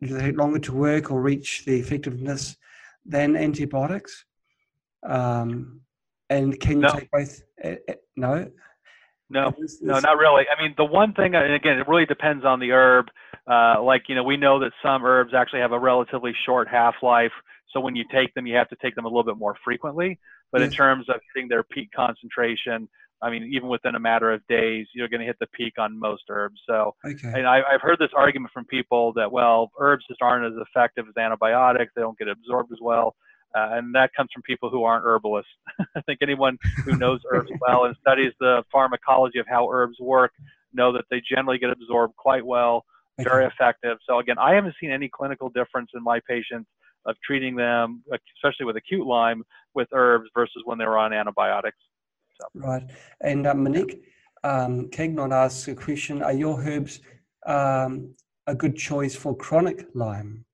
[0.01, 2.57] do they take longer to work or reach the effectiveness
[3.05, 4.25] than antibiotics?
[5.07, 5.81] Um,
[6.29, 6.89] and can you no.
[6.89, 7.41] take both?
[7.63, 8.51] Uh, uh, no.
[9.27, 10.43] No, no, not really.
[10.55, 13.07] I mean, the one thing, and again, it really depends on the herb.
[13.47, 16.95] Uh, like, you know, we know that some herbs actually have a relatively short half
[17.01, 17.31] life.
[17.75, 20.17] So when you take them, you have to take them a little bit more frequently.
[20.51, 22.87] But in terms of hitting their peak concentration,
[23.21, 25.99] I mean, even within a matter of days, you're going to hit the peak on
[25.99, 26.61] most herbs.
[26.65, 27.33] So, okay.
[27.35, 31.05] and I, have heard this argument from people that, well, herbs just aren't as effective
[31.09, 31.91] as antibiotics.
[31.95, 33.15] They don't get absorbed as well.
[33.53, 35.51] Uh, and that comes from people who aren't herbalists.
[35.95, 40.31] I think anyone who knows herbs well and studies the pharmacology of how herbs work
[40.73, 42.85] know that they generally get absorbed quite well,
[43.19, 43.29] okay.
[43.29, 43.97] very effective.
[44.07, 46.69] So again, I haven't seen any clinical difference in my patients
[47.05, 48.03] of treating them,
[48.35, 51.77] especially with acute Lyme, with herbs versus when they were on antibiotics.
[52.41, 52.47] So.
[52.55, 52.83] Right.
[53.21, 54.03] And uh, Monique
[54.43, 57.01] um, Gagnon asks a question Are your herbs
[57.45, 58.15] um,
[58.47, 60.45] a good choice for chronic Lyme?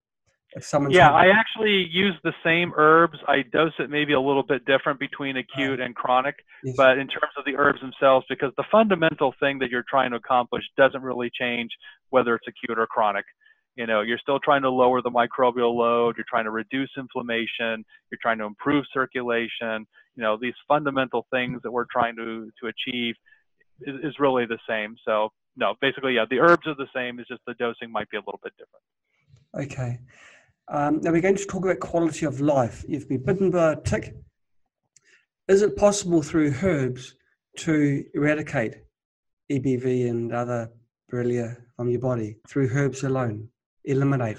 [0.54, 3.18] If someone yeah, I actually use the same herbs.
[3.26, 6.76] I dose it maybe a little bit different between acute and chronic, yes.
[6.76, 10.18] but in terms of the herbs themselves, because the fundamental thing that you're trying to
[10.18, 11.72] accomplish doesn't really change
[12.10, 13.24] whether it's acute or chronic.
[13.76, 17.86] You know, you're still trying to lower the microbial load, you're trying to reduce inflammation,
[18.12, 19.88] you're trying to improve circulation.
[20.16, 23.16] You know, these fundamental things that we're trying to, to achieve
[23.82, 24.96] is, is really the same.
[25.06, 28.18] So, no, basically, yeah, the herbs are the same, it's just the dosing might be
[28.18, 29.72] a little bit different.
[29.72, 30.00] Okay.
[30.68, 32.86] Um, now we're going to talk about quality of life.
[32.88, 34.16] You've been bitten by a tick.
[35.48, 37.16] Is it possible through herbs
[37.58, 38.76] to eradicate
[39.52, 40.72] EBV and other
[41.12, 43.50] Borrelia from your body through herbs alone?
[43.84, 44.38] Eliminate?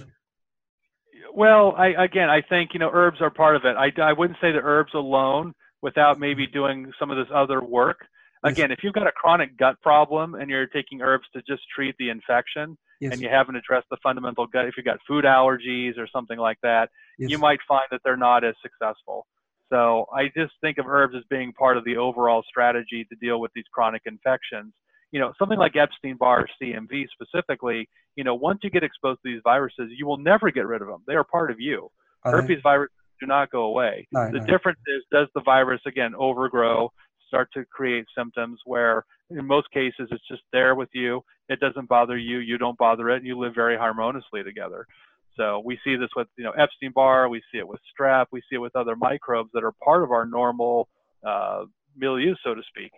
[1.34, 3.76] Well, I, again, I think you know herbs are part of it.
[3.76, 6.52] I, I wouldn't say the herbs alone without maybe mm-hmm.
[6.52, 7.98] doing some of this other work.
[8.44, 8.78] Again, yes.
[8.78, 12.10] if you've got a chronic gut problem and you're taking herbs to just treat the
[12.10, 13.12] infection, yes.
[13.12, 16.58] and you haven't addressed the fundamental gut, if you've got food allergies or something like
[16.62, 17.30] that, yes.
[17.30, 19.26] you might find that they're not as successful.
[19.72, 23.40] So I just think of herbs as being part of the overall strategy to deal
[23.40, 24.74] with these chronic infections.
[25.12, 29.32] You know, something like Epstein-Barr or CMV specifically, you know, once you get exposed to
[29.32, 31.02] these viruses, you will never get rid of them.
[31.06, 31.90] They are part of you.
[32.24, 34.08] Herpes viruses do not go away.
[34.12, 34.46] No, the no.
[34.46, 36.90] difference is, does the virus again overgrow,
[37.28, 41.22] start to create symptoms where, in most cases, it's just there with you.
[41.48, 42.38] It doesn't bother you.
[42.38, 44.86] You don't bother it, and you live very harmoniously together.
[45.36, 48.40] So we see this with you know Epstein Barr, we see it with strep, we
[48.50, 50.88] see it with other microbes that are part of our normal
[51.26, 51.64] uh,
[51.96, 52.92] milieu, so to speak.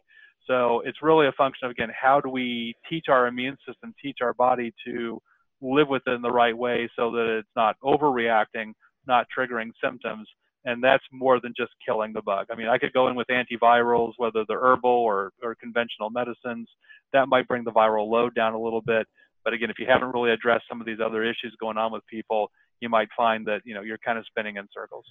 [0.46, 4.18] So it's really a function of again, how do we teach our immune system, teach
[4.20, 5.20] our body to
[5.61, 8.72] live with it in the right way, so that it's not overreacting,
[9.07, 10.28] not triggering symptoms,
[10.64, 12.46] and that's more than just killing the bug.
[12.50, 16.68] I mean, I could go in with antivirals, whether they're herbal or, or conventional medicines.
[17.12, 19.07] That might bring the viral load down a little bit
[19.44, 22.02] but again, if you haven't really addressed some of these other issues going on with
[22.07, 25.04] people, you might find that you know you're kind of spinning in circles.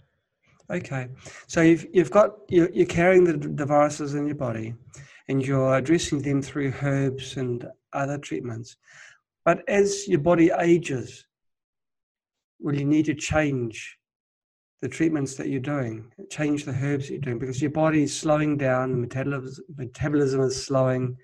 [0.69, 1.07] Okay,
[1.47, 4.73] so you've you've got you're, you're carrying the, the viruses in your body,
[5.29, 8.77] and you're addressing them through herbs and other treatments.
[9.45, 11.25] But as your body ages,
[12.59, 13.97] will you need to change
[14.81, 18.17] the treatments that you're doing, change the herbs that you're doing, because your body is
[18.17, 21.17] slowing down, metabolism, metabolism is slowing,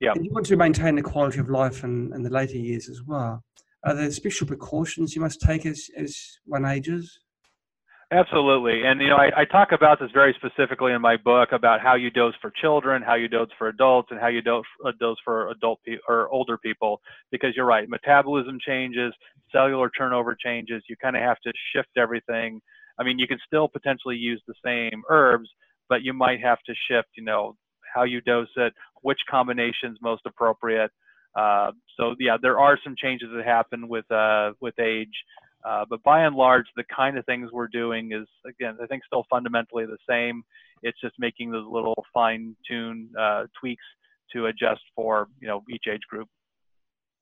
[0.00, 0.12] yeah.
[0.14, 3.02] And you want to maintain the quality of life in, in the later years as
[3.02, 3.42] well.
[3.84, 7.18] Are there special precautions you must take as, as one ages?
[8.12, 8.82] Absolutely.
[8.84, 11.96] And, you know, I, I, talk about this very specifically in my book about how
[11.96, 15.16] you dose for children, how you dose for adults, and how you dose, uh, dose
[15.24, 17.00] for adult pe- or older people.
[17.32, 19.12] Because you're right, metabolism changes,
[19.50, 20.84] cellular turnover changes.
[20.88, 22.60] You kind of have to shift everything.
[22.96, 25.48] I mean, you can still potentially use the same herbs,
[25.88, 27.56] but you might have to shift, you know,
[27.92, 30.92] how you dose it, which combination is most appropriate.
[31.34, 35.12] Uh, so yeah, there are some changes that happen with uh, with age,
[35.66, 39.02] uh, but by and large, the kind of things we're doing is again, I think
[39.04, 40.42] still fundamentally the same.
[40.82, 43.84] It's just making those little fine-tuned uh, tweaks
[44.32, 46.28] to adjust for you know each age group.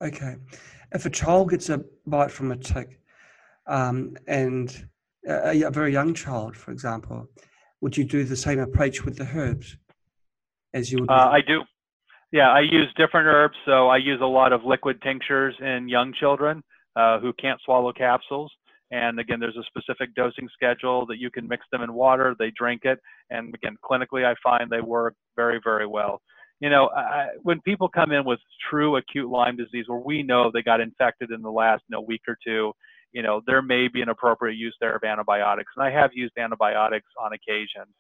[0.03, 0.37] Okay,
[0.93, 3.01] if a child gets a bite from a tick,
[3.67, 4.89] um, and
[5.27, 7.29] a, a very young child, for example,
[7.81, 9.77] would you do the same approach with the herbs?
[10.75, 11.11] as you would?
[11.11, 11.63] Uh, I do.
[12.33, 13.55] Yeah, I use different herbs.
[13.65, 16.63] So I use a lot of liquid tinctures in young children
[16.97, 18.53] uh, who can't swallow capsules.
[18.91, 22.37] And again, there's a specific dosing schedule that you can mix them in water.
[22.39, 22.99] They drink it,
[23.31, 26.21] and again, clinically, I find they work very, very well.
[26.61, 28.39] You know, I, when people come in with
[28.71, 32.03] true acute Lyme disease, where we know they got infected in the last you know,
[32.03, 32.73] week or two,
[33.13, 36.35] you know, there may be an appropriate use there of antibiotics, and I have used
[36.39, 37.93] antibiotics on occasion,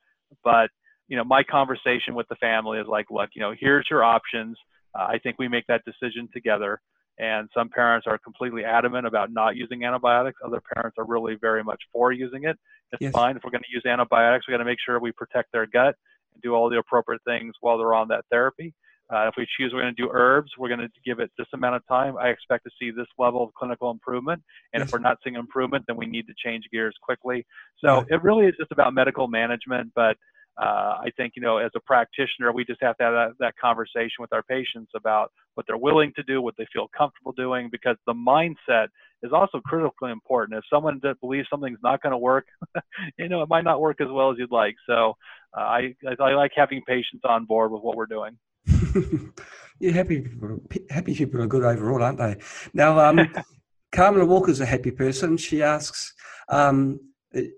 [0.44, 0.70] but
[1.08, 4.56] you know, my conversation with the family is like, look, you know, here's your options.
[4.98, 6.80] Uh, I think we make that decision together.
[7.18, 10.38] And some parents are completely adamant about not using antibiotics.
[10.44, 12.58] Other parents are really very much for using it.
[12.92, 13.12] It's yes.
[13.12, 14.48] fine if we're going to use antibiotics.
[14.48, 15.94] We got to make sure we protect their gut
[16.32, 18.74] and do all the appropriate things while they're on that therapy.
[19.12, 21.46] Uh, if we choose we're going to do herbs, we're going to give it this
[21.52, 22.16] amount of time.
[22.16, 24.42] I expect to see this level of clinical improvement.
[24.72, 24.88] And yes.
[24.88, 27.46] if we're not seeing improvement, then we need to change gears quickly.
[27.84, 29.92] So it really is just about medical management.
[29.94, 30.16] But
[30.56, 33.54] uh, I think, you know, as a practitioner, we just have to have that, that,
[33.60, 37.68] conversation with our patients about what they're willing to do, what they feel comfortable doing,
[37.72, 38.86] because the mindset
[39.24, 40.56] is also critically important.
[40.56, 42.46] If someone believes something's not going to work,
[43.18, 44.76] you know, it might not work as well as you'd like.
[44.86, 45.14] So
[45.56, 48.38] uh, I, I like having patients on board with what we're doing.
[49.80, 52.36] yeah, happy people, happy people are good overall, aren't they?
[52.72, 53.28] Now, um,
[53.92, 55.36] Carmela Walker's a happy person.
[55.36, 56.14] She asks,
[56.48, 57.00] um,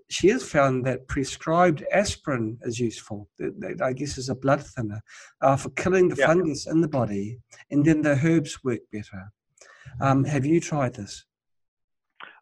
[0.09, 3.29] she has found that prescribed aspirin is useful.
[3.83, 5.01] I guess is a blood thinner
[5.41, 6.27] uh, for killing the yeah.
[6.27, 9.31] fungus in the body, and then the herbs work better.
[10.01, 11.25] Um, have you tried this?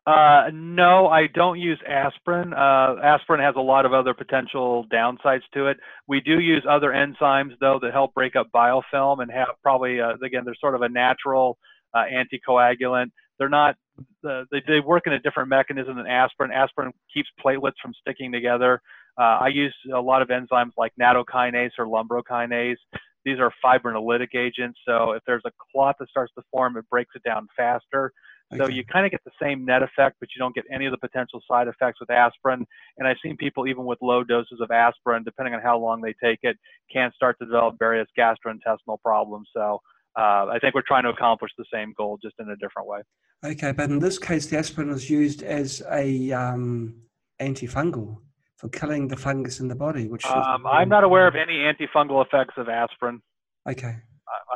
[0.07, 2.53] Uh, no, I don't use aspirin.
[2.53, 5.77] Uh, aspirin has a lot of other potential downsides to it.
[6.07, 10.13] We do use other enzymes though that help break up biofilm and have probably uh,
[10.23, 11.57] again they're sort of a natural
[11.95, 13.07] uh, anticoagulant.
[13.39, 13.75] They're not
[14.23, 16.51] they, they work in a different mechanism than aspirin.
[16.51, 18.81] Aspirin keeps platelets from sticking together.
[19.17, 22.75] Uh, I use a lot of enzymes like nattokinase or lumbrokinase.
[23.23, 24.79] These are fibrinolytic agents.
[24.87, 28.11] So if there's a clot that starts to form, it breaks it down faster.
[28.53, 28.63] Okay.
[28.63, 30.91] So you kind of get the same net effect, but you don't get any of
[30.91, 32.63] the potential side effects with aspirin.
[32.97, 36.13] And I've seen people, even with low doses of aspirin, depending on how long they
[36.23, 36.57] take it,
[36.91, 39.49] can start to develop various gastrointestinal problems.
[39.55, 39.79] So
[40.17, 43.01] uh, I think we're trying to accomplish the same goal, just in a different way.
[43.45, 46.95] Okay, but in this case, the aspirin is used as a um,
[47.41, 48.17] antifungal
[48.57, 50.07] for killing the fungus in the body.
[50.07, 53.21] Which um, I'm not aware of any antifungal effects of aspirin.
[53.69, 53.95] Okay.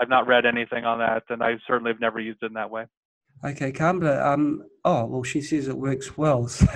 [0.01, 2.69] I've not read anything on that, and I certainly have never used it in that
[2.69, 2.85] way.
[3.43, 4.33] Okay, Carmela.
[4.33, 6.47] Um, oh well, she says it works well.
[6.47, 6.67] So,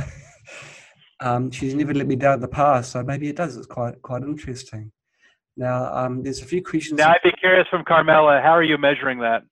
[1.20, 3.58] um, she's never let me down in the past, so maybe it does.
[3.58, 4.92] It's quite quite interesting.
[5.56, 6.98] Now, um, there's a few questions.
[6.98, 8.42] Now, I'd be curious from Carmela.
[8.42, 9.44] How are you measuring that?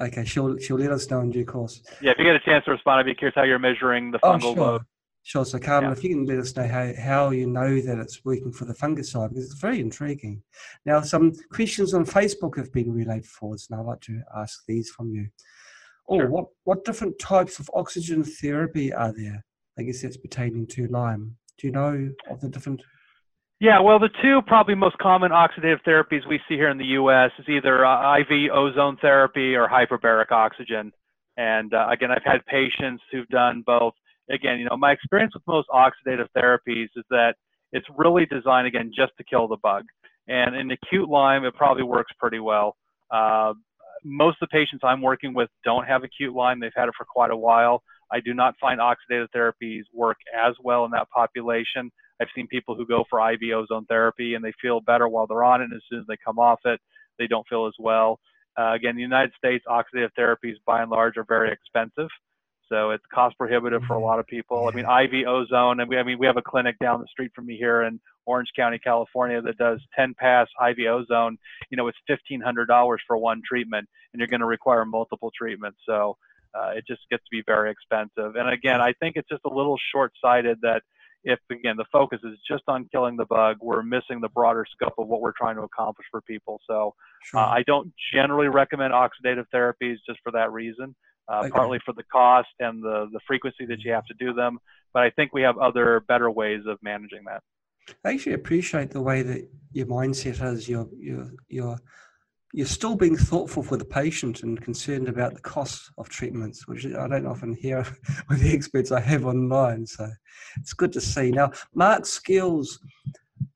[0.00, 1.80] Okay, she'll she'll let us know in due course.
[2.00, 4.18] Yeah, if you get a chance to respond, I'd be curious how you're measuring the
[4.18, 4.56] fungal oh, sure.
[4.56, 4.82] load.
[5.22, 5.44] Sure.
[5.44, 5.96] So, Carmen, yeah.
[5.96, 8.74] if you can let us know how, how you know that it's working for the
[8.74, 10.42] fungicide, because it's very intriguing.
[10.84, 14.90] Now, some questions on Facebook have been relayed forwards, and I'd like to ask these
[14.90, 15.28] from you.
[16.08, 16.28] Oh, sure.
[16.28, 19.44] what, what different types of oxygen therapy are there?
[19.78, 21.36] I guess that's pertaining to Lyme.
[21.58, 22.82] Do you know of the different?
[23.60, 27.30] Yeah, well, the two probably most common oxidative therapies we see here in the U.S.
[27.38, 30.92] is either uh, IV ozone therapy or hyperbaric oxygen.
[31.36, 33.94] And uh, again, I've had patients who've done both
[34.30, 37.34] again, you know, my experience with most oxidative therapies is that
[37.72, 39.84] it's really designed again just to kill the bug.
[40.28, 42.76] And in acute Lyme, it probably works pretty well.
[43.10, 43.52] Uh,
[44.04, 47.04] most of the patients I'm working with don't have acute Lyme; they've had it for
[47.04, 47.82] quite a while.
[48.12, 51.90] I do not find oxidative therapies work as well in that population.
[52.20, 55.44] I've seen people who go for IV ozone therapy and they feel better while they're
[55.44, 56.80] on it, and as soon as they come off it,
[57.18, 58.20] they don't feel as well.
[58.58, 62.08] Uh, again, in the United States, oxidative therapies by and large are very expensive.
[62.68, 64.06] So it's cost prohibitive for a mm-hmm.
[64.06, 64.68] lot of people.
[64.68, 67.32] I mean, IV ozone, and we, I mean, we have a clinic down the street
[67.34, 71.36] from me here in Orange County, California, that does 10 pass IV ozone.
[71.70, 75.78] You know, it's $1,500 for one treatment, and you're going to require multiple treatments.
[75.86, 76.16] So
[76.54, 78.36] uh, it just gets to be very expensive.
[78.36, 80.82] And again, I think it's just a little short-sighted that
[81.24, 84.94] if again the focus is just on killing the bug, we're missing the broader scope
[84.98, 86.60] of what we're trying to accomplish for people.
[86.66, 87.40] So sure.
[87.40, 90.94] uh, I don't generally recommend oxidative therapies just for that reason
[91.28, 91.50] uh, okay.
[91.50, 94.58] partly for the cost and the, the frequency that you have to do them.
[94.92, 97.42] But I think we have other better ways of managing that.
[98.04, 100.68] I actually appreciate the way that your mindset is.
[100.68, 101.78] You're, you're, you're,
[102.54, 106.86] you're still being thoughtful for the patient and concerned about the cost of treatments, which
[106.86, 107.84] I don't often hear
[108.28, 109.84] with the experts I have online.
[109.84, 110.08] So
[110.58, 111.32] it's good to see.
[111.32, 112.78] Now, Mark Skills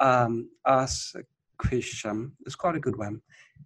[0.00, 1.22] um, asks a
[1.64, 2.32] question.
[2.44, 3.22] It's quite a good one.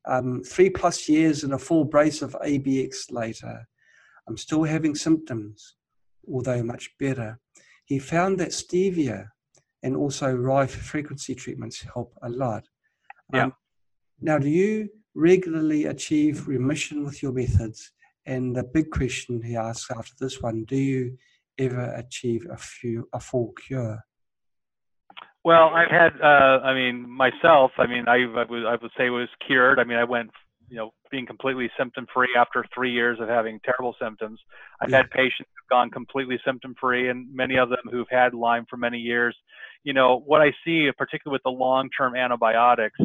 [0.07, 3.67] Um, three plus years and a full brace of ABX later,
[4.29, 5.77] I'm still having symptoms,
[6.31, 7.41] although much better.
[7.87, 9.29] He found that stevia
[9.83, 12.65] and also rife frequency treatments help a lot.
[13.33, 13.45] Yeah.
[13.45, 13.55] Um,
[14.21, 17.93] now, do you regularly achieve remission with your methods?
[18.27, 21.19] And the big question he asks after this one: Do you
[21.59, 24.05] ever achieve a few a full cure?
[25.45, 27.73] Well, I've had, uh, I mean, myself.
[27.77, 29.81] I mean, I, I would I would say was cured.
[29.81, 30.31] I mean, I went
[30.69, 34.41] you know being completely symptom free after three years of having terrible symptoms.
[34.81, 34.99] I've yeah.
[34.99, 38.77] had patients who've gone completely symptom free, and many of them who've had Lyme for
[38.77, 39.37] many years.
[39.85, 42.99] You know what I see, particularly with the long term antibiotics.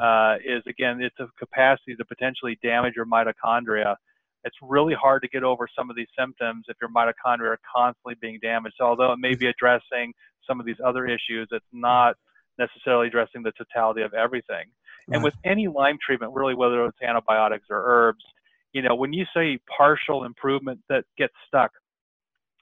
[0.00, 3.96] Uh, is again it's a capacity to potentially damage your mitochondria.
[4.44, 8.14] It's really hard to get over some of these symptoms if your mitochondria are constantly
[8.20, 8.76] being damaged.
[8.78, 10.14] So although it may be addressing
[10.46, 12.16] some of these other issues, it's not
[12.58, 14.66] necessarily addressing the totality of everything.
[15.12, 18.24] And with any Lyme treatment, really, whether it's antibiotics or herbs,
[18.72, 21.72] you know, when you say partial improvement that gets stuck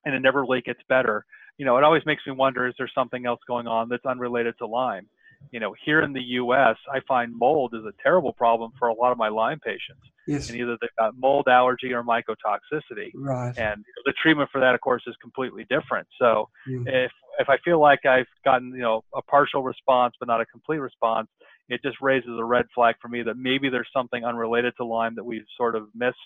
[0.05, 1.25] and it never really gets better,
[1.59, 4.55] you know, it always makes me wonder is there something else going on that's unrelated
[4.59, 5.09] to Lyme?
[5.51, 8.95] You know, here in the U.S., I find mold is a terrible problem for a
[8.95, 10.03] lot of my Lyme patients.
[10.27, 10.51] Yes.
[10.51, 13.11] And either they've got mold allergy or mycotoxicity.
[13.15, 13.57] Right.
[13.57, 16.07] And the treatment for that, of course, is completely different.
[16.19, 16.85] So mm.
[16.87, 20.47] if if I feel like I've gotten you know a partial response but not a
[20.47, 21.29] complete response,
[21.69, 25.15] it just raises a red flag for me that maybe there's something unrelated to Lyme
[25.15, 26.17] that we've sort of missed,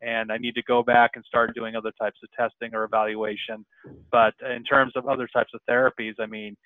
[0.00, 3.64] and I need to go back and start doing other types of testing or evaluation.
[4.10, 6.56] But in terms of other types of therapies, I mean,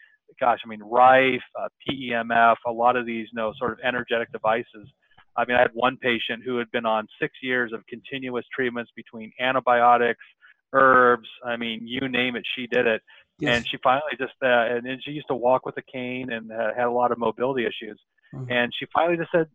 [0.40, 4.30] gosh, I mean, Rife, uh, PEMF, a lot of these, you know, sort of energetic
[4.32, 4.88] devices.
[5.36, 8.90] I mean, I had one patient who had been on six years of continuous treatments
[8.96, 10.24] between antibiotics,
[10.72, 11.28] herbs.
[11.44, 13.02] I mean, you name it, she did it.
[13.38, 13.56] Yes.
[13.56, 16.50] And she finally just, uh, and then she used to walk with a cane and
[16.50, 18.00] uh, had a lot of mobility issues.
[18.34, 18.50] Mm-hmm.
[18.50, 19.46] And she finally just said,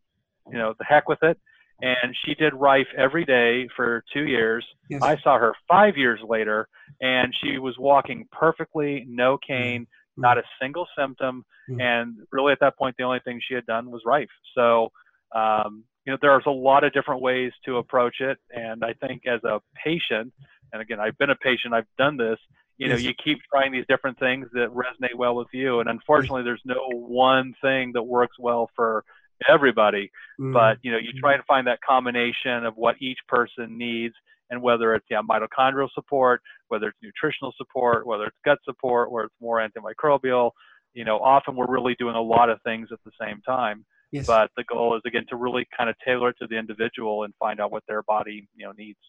[0.52, 1.40] you know, the heck with it.
[1.82, 4.64] And she did Rife every day for two years.
[4.88, 5.02] Yes.
[5.02, 6.68] I saw her five years later,
[7.02, 10.01] and she was walking perfectly, no cane, mm-hmm.
[10.22, 11.44] Not a single symptom.
[11.70, 11.82] Mm-hmm.
[11.82, 14.30] And really, at that point, the only thing she had done was Rife.
[14.56, 14.92] So,
[15.36, 18.38] um, you know, there's a lot of different ways to approach it.
[18.52, 20.34] And I think as a patient,
[20.74, 22.40] and again, I've been a patient, I've done this,
[22.78, 25.82] you know, you keep trying these different things that resonate well with you.
[25.82, 29.04] And unfortunately, there's no one thing that works well for
[29.48, 30.12] everybody.
[30.40, 30.52] Mm.
[30.54, 34.16] But you know, you try to find that combination of what each person needs,
[34.52, 39.24] and whether it's yeah, mitochondrial support, whether it's nutritional support, whether it's gut support, where
[39.24, 40.52] it's more antimicrobial.
[40.94, 43.86] You know, often we're really doing a lot of things at the same time.
[44.12, 44.28] Yes.
[44.28, 47.34] But the goal is again to really kind of tailor it to the individual and
[47.40, 49.00] find out what their body you know needs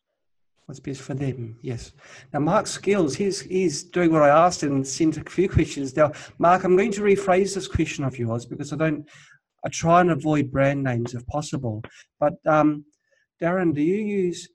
[0.67, 1.59] what's best for them.
[1.61, 1.93] Yes.
[2.33, 5.95] Now, Mark Skills, he's, he's doing what I asked and sent a few questions.
[5.97, 9.07] Now, Mark, I'm going to rephrase this question of yours because I don't,
[9.67, 11.83] I try and avoid brand names if possible.
[12.21, 12.85] But um,
[13.41, 14.49] Darin, do you use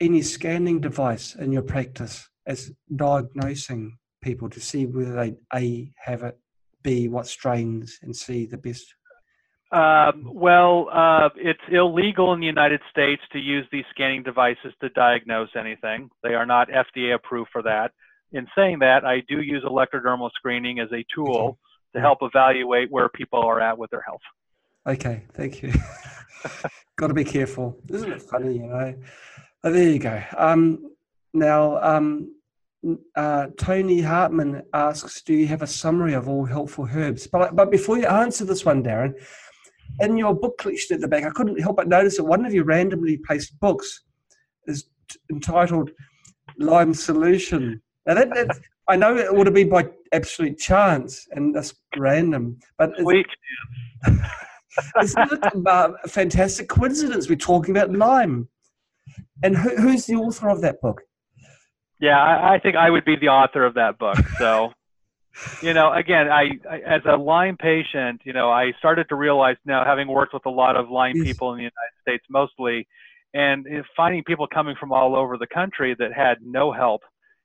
[0.00, 6.22] any scanning device in your practice as diagnosing people to see whether they A, have
[6.22, 6.38] it,
[6.82, 8.94] B, what strains, and C, the best
[9.72, 14.88] um, well, uh, it's illegal in the United States to use these scanning devices to
[14.90, 16.08] diagnose anything.
[16.22, 17.90] They are not FDA approved for that.
[18.32, 21.56] In saying that, I do use electrodermal screening as a tool okay.
[21.96, 24.20] to help evaluate where people are at with their health.
[24.86, 25.72] Okay, thank you.
[26.96, 27.76] Got to be careful.
[27.88, 28.94] Isn't it funny, you know?
[29.64, 30.22] Oh, there you go.
[30.36, 30.92] Um,
[31.34, 32.32] now, um,
[33.16, 37.26] uh, Tony Hartman asks, do you have a summary of all helpful herbs?
[37.26, 39.14] But, but before you answer this one, Darin,
[40.00, 42.54] in your book collection at the back, I couldn't help but notice that one of
[42.54, 44.02] your randomly placed books
[44.66, 45.90] is t- entitled
[46.58, 47.80] Lyme Solution.
[48.06, 52.58] Now that, that I know it would have been by absolute chance and that's random,
[52.78, 53.26] but Sweet.
[55.02, 57.28] isn't it a fantastic coincidence?
[57.28, 58.48] We're talking about Lyme.
[59.42, 61.02] And who, who's the author of that book?
[62.00, 64.18] Yeah, I, I think I would be the author of that book.
[64.38, 64.72] So
[65.62, 69.56] you know, again, I, I, as a Lyme patient, you know, I started to realize
[69.64, 71.26] now, having worked with a lot of Lyme yes.
[71.26, 72.86] people in the United States mostly,
[73.34, 77.02] and finding people coming from all over the country that had no help.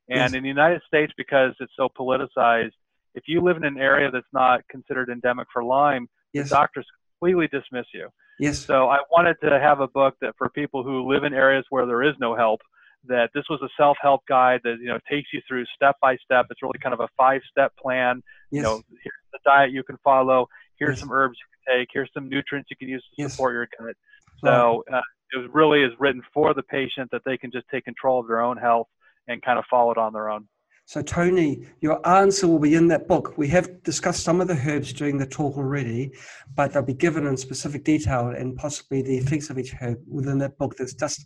[0.10, 0.34] And yes.
[0.34, 2.72] in the United States, because it's so politicized,
[3.14, 6.50] if you live in an area that's not considered endemic for Lyme, yes.
[6.50, 6.86] the doctors
[7.20, 8.08] completely dismiss you.
[8.42, 8.66] Yes.
[8.66, 11.86] So I wanted to have a book that for people who live in areas where
[11.86, 12.60] there is no help,
[13.06, 16.48] that this was a self-help guide that you know takes you through step by step.
[16.50, 18.24] It's really kind of a five-step plan.
[18.50, 18.58] Yes.
[18.58, 20.48] You know, here's the diet you can follow.
[20.78, 21.00] Here's yes.
[21.02, 21.90] some herbs you can take.
[21.94, 23.34] Here's some nutrients you can use to yes.
[23.34, 23.96] support your gut.
[24.44, 25.02] So uh,
[25.34, 28.42] it really is written for the patient that they can just take control of their
[28.42, 28.88] own health
[29.28, 30.48] and kind of follow it on their own.
[30.92, 33.38] So, Tony, your answer will be in that book.
[33.38, 36.12] We have discussed some of the herbs during the talk already,
[36.54, 40.38] but they'll be given in specific detail and possibly the effects of each herb within
[40.40, 41.26] that book that's just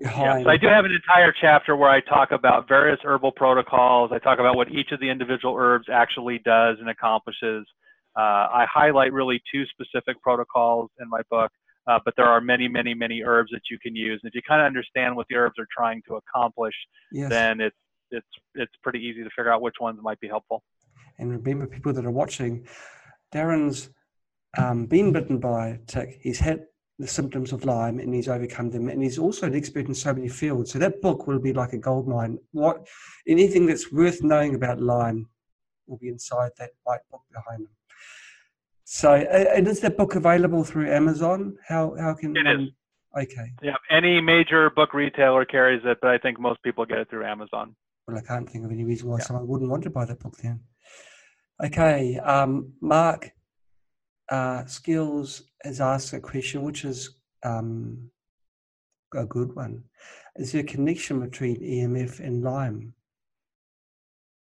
[0.00, 4.10] yeah, so I do have an entire chapter where I talk about various herbal protocols.
[4.12, 7.66] I talk about what each of the individual herbs actually does and accomplishes.
[8.18, 11.50] Uh, I highlight really two specific protocols in my book,
[11.86, 14.20] uh, but there are many, many, many herbs that you can use.
[14.22, 16.74] And if you kind of understand what the herbs are trying to accomplish,
[17.10, 17.30] yes.
[17.30, 17.74] then it's
[18.10, 20.62] it's it's pretty easy to figure out which ones might be helpful.
[21.18, 22.66] And remember, people that are watching,
[23.32, 23.90] Darin's
[24.56, 26.18] um, been bitten by a tick.
[26.22, 26.64] He's had
[26.98, 28.88] the symptoms of Lyme and he's overcome them.
[28.88, 30.72] And he's also an expert in so many fields.
[30.72, 32.38] So that book will be like a gold mine.
[32.52, 32.86] What
[33.26, 35.28] anything that's worth knowing about Lyme
[35.86, 37.68] will be inside that white book behind him.
[38.84, 41.56] So, and is that book available through Amazon?
[41.66, 42.68] How how can it um, is.
[43.16, 43.52] Okay.
[43.62, 47.24] Yeah, any major book retailer carries it, but I think most people get it through
[47.24, 47.74] Amazon.
[48.08, 49.24] Well, I can't think of any reason why yeah.
[49.24, 50.60] someone wouldn't want to buy that book then.
[51.62, 53.30] Okay, um, Mark,
[54.30, 58.10] uh, Skills has asked a question which is um,
[59.14, 59.84] a good one.
[60.36, 62.94] Is there a connection between EMF and Lyme?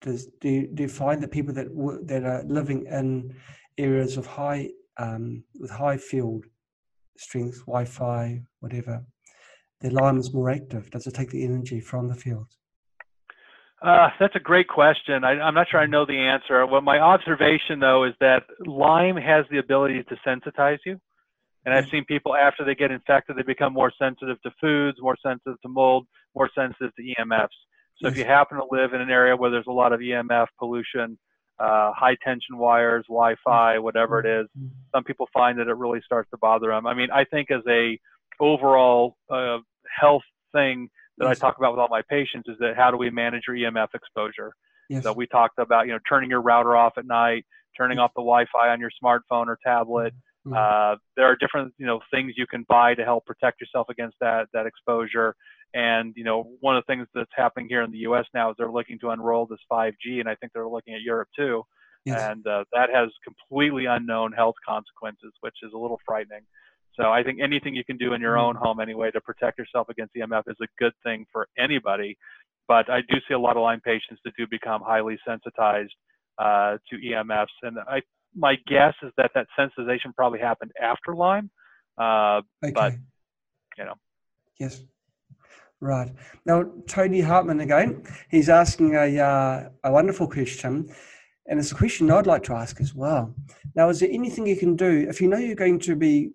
[0.01, 1.67] Does do you, do you find that people that
[2.05, 3.35] that are living in
[3.77, 6.45] areas of high um, with high field
[7.17, 9.03] strength, Wi-Fi, whatever,
[9.81, 10.89] their Lyme is more active?
[10.91, 12.47] Does it take the energy from the field?
[13.81, 15.23] Uh, that's a great question.
[15.23, 16.65] I, am not sure I know the answer.
[16.65, 20.99] Well, my observation though is that Lyme has the ability to sensitize you.
[21.65, 25.17] And I've seen people after they get infected, they become more sensitive to foods, more
[25.21, 27.49] sensitive to mold, more sensitive to EMFs.
[28.01, 30.45] So if you happen to live in an area where there's a lot of EMF
[30.59, 31.17] pollution,
[31.59, 34.67] uh, high tension wires, Wi-Fi, whatever it is, mm-hmm.
[34.95, 36.87] some people find that it really starts to bother them.
[36.87, 37.99] I mean, I think as a
[38.39, 39.57] overall uh,
[39.99, 40.23] health
[40.53, 41.37] thing, that yes.
[41.37, 43.87] I talk about with all my patients is that how do we manage your EMF
[43.93, 44.53] exposure?
[44.89, 45.03] Yes.
[45.03, 47.45] So we talked about you know turning your router off at night,
[47.75, 50.13] turning off the Wi-Fi on your smartphone or tablet.
[50.45, 50.53] Mm-hmm.
[50.53, 54.15] Uh, there are different you know things you can buy to help protect yourself against
[54.21, 55.35] that that exposure.
[55.73, 58.25] And you know one of the things that's happening here in the U.S.
[58.33, 61.29] now is they're looking to unroll this 5G, and I think they're looking at Europe
[61.37, 61.63] too.
[62.05, 62.21] Yes.
[62.21, 66.43] And uh, that has completely unknown health consequences, which is a little frightening.
[66.99, 68.63] So I think anything you can do in your own mm-hmm.
[68.63, 72.17] home anyway to protect yourself against EMF is a good thing for anybody.
[72.67, 75.93] But I do see a lot of Lyme patients that do become highly sensitized
[76.37, 78.01] uh, to EMFs, and I
[78.35, 81.49] my guess is that that sensitization probably happened after Lyme.
[81.97, 82.73] Uh, okay.
[82.73, 82.93] But
[83.77, 83.95] you know.
[84.59, 84.83] Yes.
[85.79, 86.11] Right.
[86.45, 90.91] Now, Tony Hartman again, he's asking a, uh, a wonderful question,
[91.45, 93.35] and it's a question I'd like to ask as well.
[93.75, 96.31] Now, is there anything you can do if you know you're going to be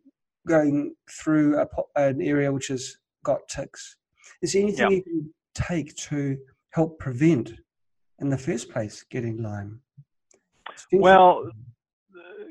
[0.46, 1.66] going through a,
[1.96, 3.96] an area which has got ticks?
[4.42, 6.38] Is there anything you can take to
[6.70, 7.52] help prevent,
[8.20, 9.80] in the first place, getting Lyme?
[10.92, 11.50] Well,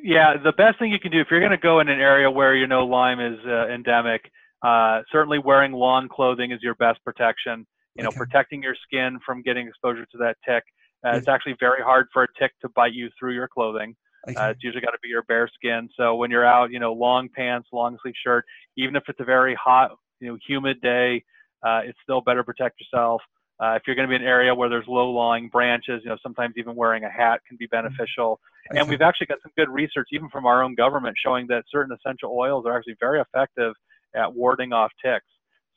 [0.03, 2.29] yeah, the best thing you can do if you're going to go in an area
[2.29, 4.21] where you know Lyme is uh, endemic
[4.63, 7.65] uh, certainly, wearing lawn clothing is your best protection.
[7.95, 8.17] You know, okay.
[8.17, 10.63] protecting your skin from getting exposure to that tick.
[11.05, 13.95] Uh, It's actually very hard for a tick to bite you through your clothing.
[14.29, 14.35] Okay.
[14.35, 15.89] Uh, it's usually got to be your bare skin.
[15.97, 18.45] So when you're out, you know, long pants, long sleeve shirt,
[18.77, 21.23] even if it's a very hot, you know, humid day,
[21.65, 23.21] uh, it's still better protect yourself.
[23.59, 26.17] Uh, if you're going to be in an area where there's low-lying branches, you know,
[26.23, 27.87] sometimes even wearing a hat can be mm-hmm.
[27.87, 28.39] beneficial.
[28.71, 28.79] Okay.
[28.79, 31.95] And we've actually got some good research, even from our own government, showing that certain
[31.95, 33.73] essential oils are actually very effective
[34.15, 35.25] at warding off ticks.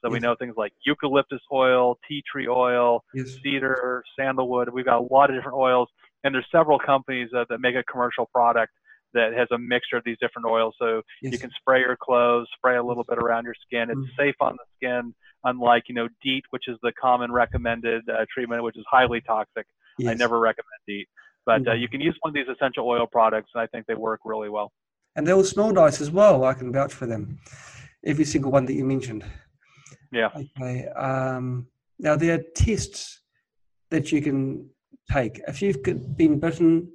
[0.01, 0.13] So yes.
[0.13, 3.37] we know things like eucalyptus oil, tea tree oil, yes.
[3.43, 4.69] cedar, sandalwood.
[4.71, 5.89] We've got a lot of different oils,
[6.25, 8.73] and there's several companies uh, that make a commercial product
[9.13, 10.75] that has a mixture of these different oils.
[10.79, 11.33] So yes.
[11.33, 13.89] you can spray your clothes, spray a little bit around your skin.
[13.91, 14.17] It's mm.
[14.19, 15.15] safe on the skin,
[15.45, 19.67] unlike you know DEET, which is the common recommended uh, treatment, which is highly toxic.
[20.07, 21.07] I never recommend DEET,
[21.47, 21.69] but mm.
[21.69, 24.21] uh, you can use one of these essential oil products, and I think they work
[24.25, 24.73] really well.
[25.15, 26.43] And they all smell nice as well.
[26.43, 27.39] I can vouch for them
[28.05, 29.25] every single one that you mentioned.
[30.13, 30.31] Yeah.
[30.59, 30.89] Okay.
[30.89, 31.69] Um,
[32.01, 33.21] now there are tests
[33.91, 34.71] that you can
[35.11, 36.91] take if you've been bitten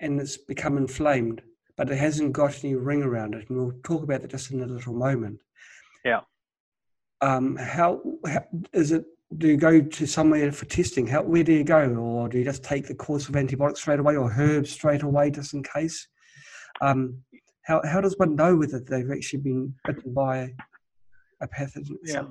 [0.00, 1.42] and it's become inflamed,
[1.76, 4.62] but it hasn't got any ring around it, and we'll talk about that just in
[4.62, 5.40] a little moment.
[6.04, 6.20] Yeah.
[7.20, 9.04] Um, how, how is it?
[9.36, 11.06] Do you go to somewhere for testing?
[11.06, 14.00] How where do you go, or do you just take the course of antibiotics straight
[14.00, 16.06] away, or herbs straight away, just in case?
[16.80, 17.22] Um,
[17.62, 20.54] how, how does one know whether they've actually been bitten by
[21.40, 21.96] a pathogen?
[22.04, 22.24] Yeah.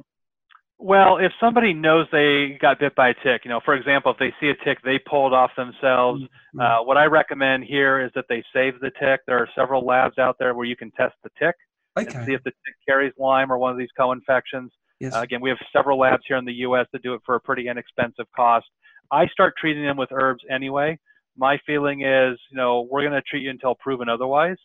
[0.85, 4.19] Well, if somebody knows they got bit by a tick, you know, for example, if
[4.19, 6.59] they see a tick they pulled off themselves, mm-hmm.
[6.59, 9.21] uh, what I recommend here is that they save the tick.
[9.25, 11.55] There are several labs out there where you can test the tick
[11.97, 12.15] okay.
[12.15, 14.71] and see if the tick carries Lyme or one of these co-infections.
[14.99, 15.15] Yes.
[15.15, 16.85] Uh, again, we have several labs here in the U.S.
[16.93, 18.67] that do it for a pretty inexpensive cost.
[19.11, 20.99] I start treating them with herbs anyway.
[21.35, 24.57] My feeling is, you know, we're going to treat you until proven otherwise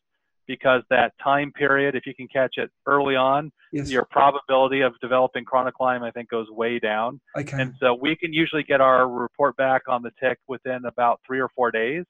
[0.51, 3.89] because that time period, if you can catch it early on, yes.
[3.89, 7.21] your probability of developing chronic Lyme, I think, goes way down.
[7.39, 7.57] Okay.
[7.57, 11.39] And so we can usually get our report back on the tick within about three
[11.39, 12.05] or four days.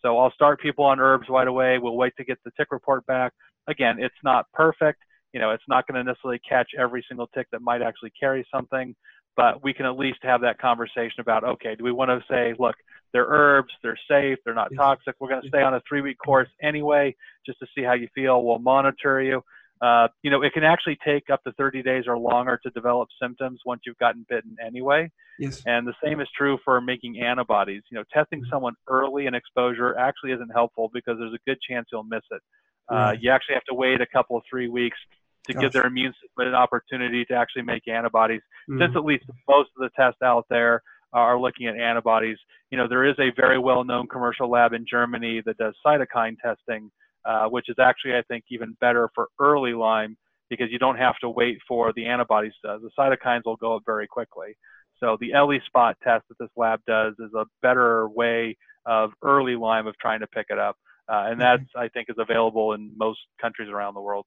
[0.00, 1.76] So I'll start people on herbs right away.
[1.76, 3.34] We'll wait to get the tick report back.
[3.68, 5.00] Again, it's not perfect.
[5.34, 8.46] You know, it's not going to necessarily catch every single tick that might actually carry
[8.50, 8.96] something,
[9.36, 12.54] but we can at least have that conversation about okay, do we want to say,
[12.58, 12.76] look,
[13.12, 15.14] they're herbs, they're safe, they're not toxic.
[15.20, 17.14] We're going to stay on a three week course anyway,
[17.46, 18.42] just to see how you feel.
[18.42, 19.42] We'll monitor you.
[19.80, 23.08] Uh, you know, it can actually take up to 30 days or longer to develop
[23.20, 25.10] symptoms once you've gotten bitten anyway.
[25.38, 25.62] Yes.
[25.66, 27.82] And the same is true for making antibodies.
[27.90, 28.50] You know, testing mm-hmm.
[28.50, 32.40] someone early in exposure actually isn't helpful because there's a good chance you'll miss it.
[32.88, 34.98] Uh, you actually have to wait a couple of three weeks
[35.46, 35.62] to Gosh.
[35.62, 38.40] give their immune system an opportunity to actually make antibodies.
[38.68, 38.82] Mm-hmm.
[38.82, 40.82] Since at least most of the tests out there
[41.12, 42.38] are looking at antibodies,
[42.70, 46.90] you know, there is a very well-known commercial lab in Germany that does cytokine testing,
[47.24, 50.16] uh, which is actually, I think, even better for early Lyme
[50.50, 52.78] because you don't have to wait for the antibodies to.
[52.82, 54.56] The cytokines will go up very quickly.
[55.00, 59.86] So the ELISpot test that this lab does is a better way of early Lyme
[59.86, 60.76] of trying to pick it up.
[61.08, 64.24] Uh, and that's, I think, is available in most countries around the world.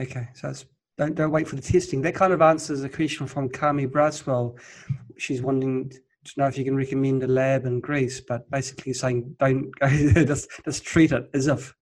[0.00, 0.66] Okay, so that's
[0.96, 2.02] don't don't wait for the testing.
[2.02, 4.58] That kind of answers a question from Kami Braswell.
[5.18, 9.36] She's wanting to know if you can recommend a lab in Greece, but basically saying
[9.38, 11.74] don't go there, just just treat it as if.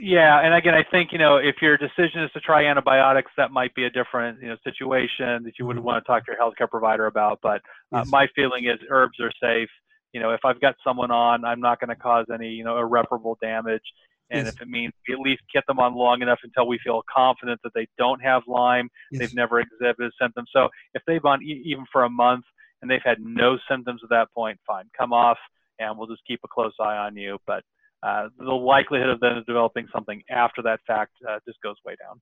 [0.00, 3.50] Yeah, and again, I think you know if your decision is to try antibiotics, that
[3.50, 5.84] might be a different you know situation that you would mm-hmm.
[5.84, 7.40] want to talk to your healthcare provider about.
[7.42, 7.60] But
[7.92, 8.08] uh, yes.
[8.08, 9.68] my feeling is herbs are safe.
[10.12, 12.78] You know, if I've got someone on, I'm not going to cause any you know
[12.78, 13.82] irreparable damage.
[14.30, 14.54] And yes.
[14.54, 17.60] if it means we at least get them on long enough until we feel confident
[17.64, 19.20] that they don't have Lyme, yes.
[19.20, 20.50] they've never exhibited symptoms.
[20.52, 22.44] So if they've on e- even for a month
[22.82, 25.38] and they've had no symptoms at that point, fine, come off,
[25.78, 27.38] and we'll just keep a close eye on you.
[27.46, 27.62] But
[28.02, 32.20] uh, the likelihood of them developing something after that fact uh, just goes way down.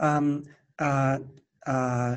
[0.00, 0.44] Um,
[0.78, 1.18] uh,
[1.66, 2.16] uh,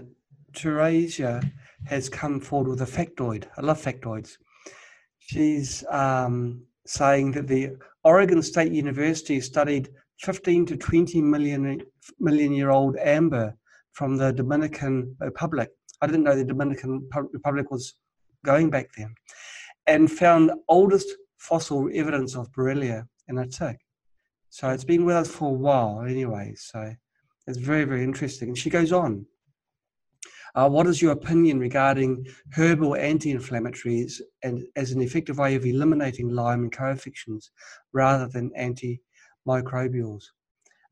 [0.54, 1.52] Teresia
[1.86, 3.46] has come forward with a factoid.
[3.58, 4.38] I love factoids.
[5.20, 11.82] She's um, saying that the Oregon State University studied 15 to 20 million,
[12.20, 13.56] million year old amber
[13.92, 15.70] from the Dominican Republic.
[16.02, 17.96] I didn't know the Dominican Republic was
[18.46, 19.16] going back then,
[19.88, 21.08] and found oldest
[21.38, 23.80] fossil evidence of Borrelia in a tick.
[24.50, 26.54] So it's been with us for a while anyway.
[26.56, 26.94] So
[27.48, 28.50] it's very, very interesting.
[28.50, 29.26] And she goes on.
[30.56, 36.30] Uh, what is your opinion regarding herbal anti-inflammatories and as an effective way of eliminating
[36.30, 37.52] Lyme and co-infections
[37.92, 38.52] rather than
[39.48, 40.24] antimicrobials?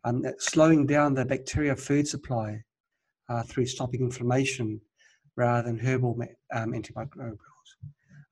[0.03, 2.63] Um, slowing down the bacteria food supply
[3.29, 4.81] uh, through stopping inflammation
[5.35, 6.19] rather than herbal
[6.53, 7.37] um, antimicrobials.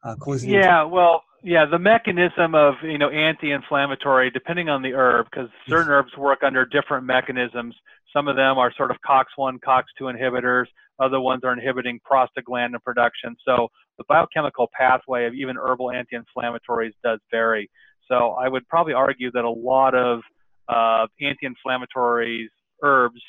[0.04, 5.28] Uh, causing yeah, well, yeah, the mechanism of you know anti-inflammatory, depending on the herb,
[5.30, 7.76] because certain herbs work under different mechanisms.
[8.14, 10.66] Some of them are sort of COX-1, COX-2 inhibitors.
[11.00, 13.36] Other ones are inhibiting prostaglandin production.
[13.46, 17.70] So the biochemical pathway of even herbal anti-inflammatories does vary.
[18.08, 20.22] So I would probably argue that a lot of
[20.68, 22.48] uh, anti-inflammatories
[22.84, 23.22] herbs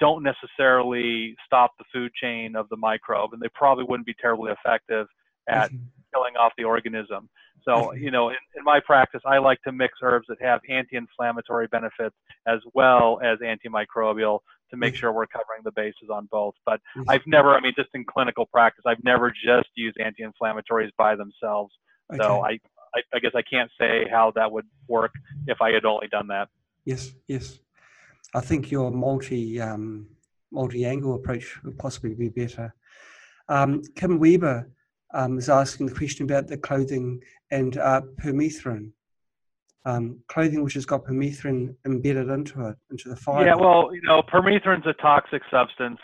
[0.00, 4.52] don't necessarily stop the food chain of the microbe, and they probably wouldn't be terribly
[4.52, 5.06] effective
[5.48, 5.84] at mm-hmm.
[6.12, 7.28] Killing off the organism.
[7.64, 8.02] So, mm-hmm.
[8.02, 12.16] you know, in, in, my practice, I like to mix herbs that have anti-inflammatory benefits
[12.46, 14.40] as well as antimicrobial
[14.70, 15.00] to make mm-hmm.
[15.00, 16.54] sure we're covering the bases on both.
[16.66, 21.14] But I've never, I mean, just in clinical practice, I've never just used anti-inflammatories by
[21.14, 21.72] themselves.
[22.12, 22.22] Okay.
[22.22, 22.58] So I,
[22.94, 25.12] I, I, guess I can't say how that would work
[25.46, 26.48] if I had only done that.
[26.84, 27.58] Yes, yes.
[28.34, 30.08] I think your multi um,
[30.50, 32.74] multi-angle approach would possibly be better.
[33.48, 34.70] Um, Kim Weber
[35.12, 38.90] um, is asking the question about the clothing and uh, permethrin.
[39.84, 43.46] Um, clothing which has got permethrin embedded into it, into the fiber.
[43.46, 45.98] Yeah, well, you know, permethrin's a toxic substance.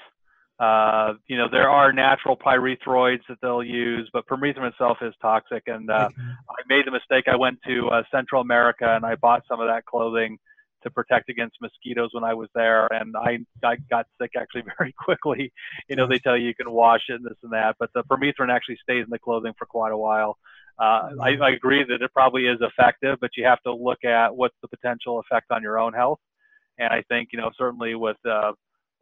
[0.59, 5.62] Uh, you know, there are natural pyrethroids that they'll use, but permethrin itself is toxic.
[5.68, 6.14] And uh, okay.
[6.50, 7.26] I made the mistake.
[7.28, 10.38] I went to uh, Central America and I bought some of that clothing
[10.82, 14.94] to protect against mosquitoes when I was there, and I I got sick actually very
[14.98, 15.52] quickly.
[15.88, 18.02] You know, they tell you you can wash it and this and that, but the
[18.04, 20.38] permethrin actually stays in the clothing for quite a while.
[20.78, 24.36] Uh, I, I agree that it probably is effective, but you have to look at
[24.36, 26.20] what's the potential effect on your own health.
[26.78, 28.52] And I think you know certainly with uh,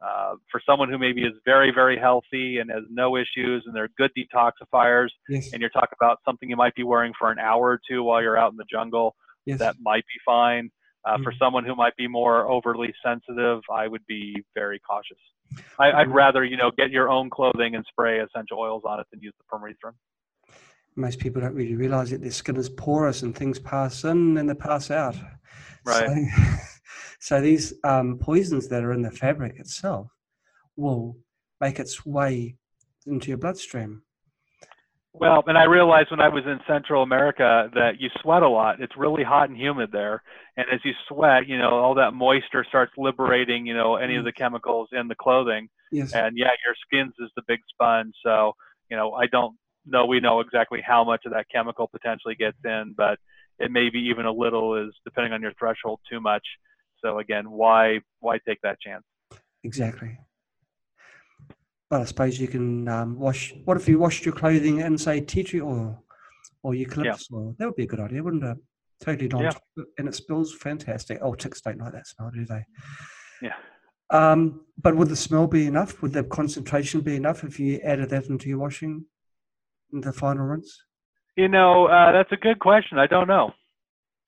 [0.03, 3.89] uh, for someone who maybe is very very healthy and has no issues and they're
[3.97, 5.53] good detoxifiers, yes.
[5.53, 8.21] and you're talking about something you might be wearing for an hour or two while
[8.21, 9.15] you're out in the jungle,
[9.45, 9.59] yes.
[9.59, 10.71] that might be fine.
[11.05, 11.23] Uh, mm-hmm.
[11.23, 15.17] For someone who might be more overly sensitive, I would be very cautious.
[15.79, 16.11] I, mm-hmm.
[16.11, 19.33] rather, you know, get your own clothing and spray essential oils on it than use
[19.37, 19.93] the permethrin.
[20.95, 24.49] Most people don't really realize that their skin is porous and things pass in and
[24.49, 25.15] they pass out.
[25.85, 26.07] Right.
[26.07, 26.57] So,
[27.19, 30.07] so these um, poisons that are in the fabric itself
[30.75, 31.17] will
[31.61, 32.55] make its way
[33.05, 34.01] into your bloodstream.
[35.19, 38.81] Well, and I realized when I was in Central America that you sweat a lot.
[38.81, 40.21] It's really hot and humid there.
[40.57, 44.23] And as you sweat, you know, all that moisture starts liberating, you know, any of
[44.23, 44.43] the mm-hmm.
[44.43, 45.69] chemicals in the clothing.
[45.91, 46.13] Yes.
[46.13, 48.13] And yeah, your skin's is the big sponge.
[48.23, 48.53] So,
[48.91, 49.55] you know, I don't
[49.85, 53.17] know we know exactly how much of that chemical potentially gets in, but
[53.57, 56.45] it may be even a little is depending on your threshold too much.
[57.03, 59.03] So again, why why take that chance?
[59.63, 60.17] Exactly.
[61.89, 63.53] But I suppose you can um, wash.
[63.65, 66.03] What if you washed your clothing in, say, tea tree oil
[66.63, 67.37] or eucalyptus yeah.
[67.37, 67.55] oil?
[67.57, 68.57] That would be a good idea, wouldn't it?
[68.99, 69.83] Totally non yeah.
[69.97, 71.19] and it smells fantastic.
[71.21, 72.65] Oh, ticks don't like that smell, do they?
[73.41, 73.53] Yeah.
[74.09, 76.01] Um, but would the smell be enough?
[76.01, 79.05] Would the concentration be enough if you added that into your washing,
[79.93, 80.83] in the final rinse?
[81.35, 82.97] You know, uh, that's a good question.
[82.97, 83.51] I don't know.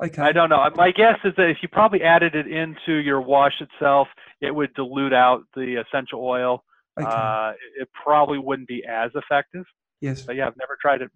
[0.04, 0.22] Okay.
[0.22, 0.66] I don't know.
[0.76, 4.08] My guess is that if you probably added it into your wash itself,
[4.40, 6.64] it would dilute out the essential oil
[7.00, 7.10] Okay.
[7.10, 9.66] Uh, it probably wouldn't be as effective.
[10.02, 10.24] Yes.
[10.24, 11.12] But yeah, I've never tried it.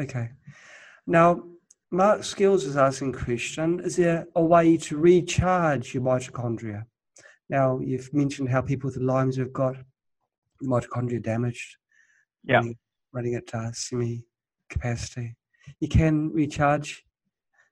[0.00, 0.30] Okay.
[1.06, 1.44] Now,
[1.90, 6.84] Mark Skills is asking a question, is there a way to recharge your mitochondria?
[7.50, 9.76] Now, you've mentioned how people with Lyme's have got
[10.62, 11.76] mitochondria damaged.
[12.44, 12.56] Yeah.
[12.56, 12.78] Running,
[13.12, 14.24] running at uh, semi
[14.70, 15.36] capacity.
[15.80, 17.04] You can recharge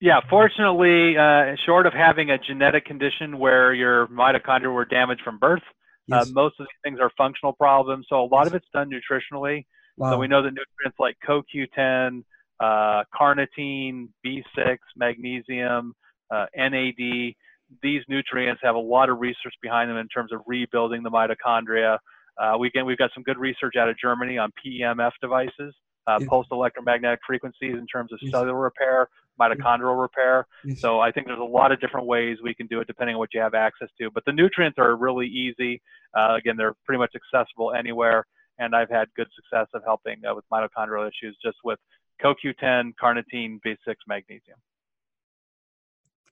[0.00, 5.38] yeah, fortunately, uh, short of having a genetic condition where your mitochondria were damaged from
[5.38, 5.62] birth,
[6.10, 6.28] yes.
[6.28, 9.66] Uh, most of these things are functional problems, so a lot of it's done nutritionally.
[9.96, 10.12] Wow.
[10.12, 12.24] So we know that nutrients like CoQ10,
[12.60, 15.94] uh, carnitine, B6, magnesium,
[16.30, 17.34] uh, NAD,
[17.82, 21.98] these nutrients have a lot of research behind them in terms of rebuilding the mitochondria.
[22.40, 25.74] Uh, we we've got some good research out of Germany on PEMF devices,
[26.06, 26.26] uh, yeah.
[26.28, 28.30] pulsed electromagnetic frequencies in terms of yes.
[28.30, 29.08] cellular repair,
[29.38, 30.46] mitochondrial repair.
[30.76, 33.18] So I think there's a lot of different ways we can do it depending on
[33.18, 34.10] what you have access to.
[34.10, 35.80] But the nutrients are really easy.
[36.16, 38.26] Uh, again, they're pretty much accessible anywhere.
[38.58, 41.78] And I've had good success of helping uh, with mitochondrial issues just with
[42.22, 44.58] CoQ10, carnitine, B6, magnesium.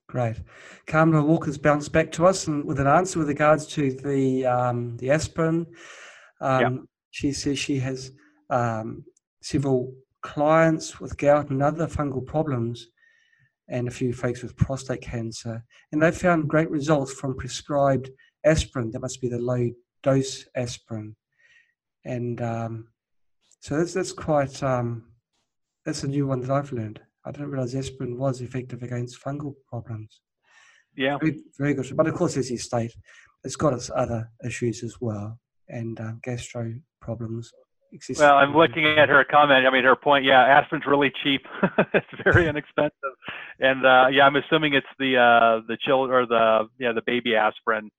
[0.07, 0.37] Great.
[0.87, 4.97] Carmela Walker's bounced back to us and with an answer with regards to the um,
[4.97, 5.67] the aspirin.
[6.41, 6.69] Um, yeah.
[7.11, 8.11] She says she has
[8.49, 9.05] um,
[9.41, 12.87] several clients with gout and other fungal problems
[13.69, 15.63] and a few folks with prostate cancer.
[15.91, 18.09] And they found great results from prescribed
[18.45, 18.91] aspirin.
[18.91, 19.69] That must be the low
[20.03, 21.15] dose aspirin.
[22.05, 22.87] And um,
[23.59, 25.05] so that's, that's quite, um,
[25.85, 26.99] that's a new one that I've learned.
[27.25, 30.21] I didn't realize aspirin was effective against fungal problems.
[30.95, 31.17] Yeah.
[31.17, 31.95] Very, very good.
[31.95, 32.93] But of course, as you state,
[33.43, 37.51] it's got its other issues as well and um, gastro problems.
[38.17, 39.65] Well, I'm looking at her comment.
[39.65, 40.23] I mean, her point.
[40.23, 41.41] Yeah, aspirin's really cheap.
[41.93, 43.15] it's very inexpensive,
[43.59, 47.35] and uh, yeah, I'm assuming it's the uh, the chill or the yeah the baby
[47.35, 47.89] aspirin.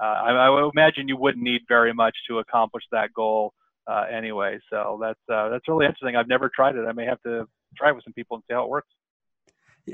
[0.00, 3.52] Uh, I, I would imagine you wouldn't need very much to accomplish that goal
[3.86, 4.58] uh, anyway.
[4.70, 6.16] So that's uh, that's really interesting.
[6.16, 6.86] I've never tried it.
[6.86, 7.46] I may have to
[7.76, 8.88] try it with some people and see how it works.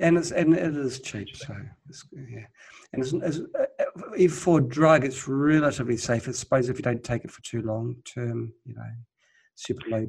[0.01, 1.55] And it's and it is cheap, so
[2.13, 2.47] yeah.
[2.93, 6.29] And it's, it's, uh, for drug, it's relatively safe.
[6.29, 8.83] I suppose if you don't take it for too long term, you know,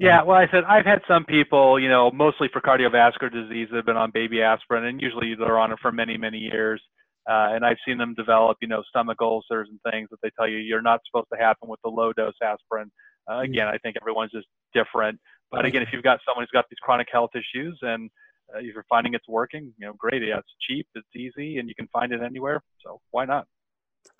[0.01, 3.77] Yeah, well, I said I've had some people, you know, mostly for cardiovascular disease, that
[3.77, 6.81] have been on baby aspirin, and usually they're on it for many, many years.
[7.29, 10.47] Uh, and I've seen them develop, you know, stomach ulcers and things that they tell
[10.47, 12.89] you you're not supposed to happen with the low dose aspirin.
[13.27, 13.45] Uh, mm.
[13.45, 15.19] again, I think everyone's just different.
[15.51, 18.09] But again, if you've got someone who's got these chronic health issues and
[18.53, 20.21] uh, if you're finding it's working, you know, great.
[20.21, 22.61] Yeah, it's cheap, it's easy, and you can find it anywhere.
[22.83, 23.45] So why not?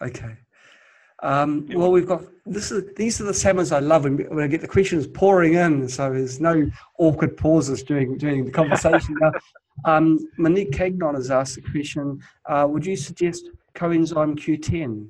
[0.01, 0.35] Okay.
[1.23, 4.47] Um, well, we've got this is these are the salmons I love, and when I
[4.47, 9.15] get the questions pouring in, so there's no awkward pauses during during the conversation.
[9.21, 9.31] now,
[9.85, 15.09] um, Monique Gagnon has asked the question: uh, Would you suggest coenzyme Q10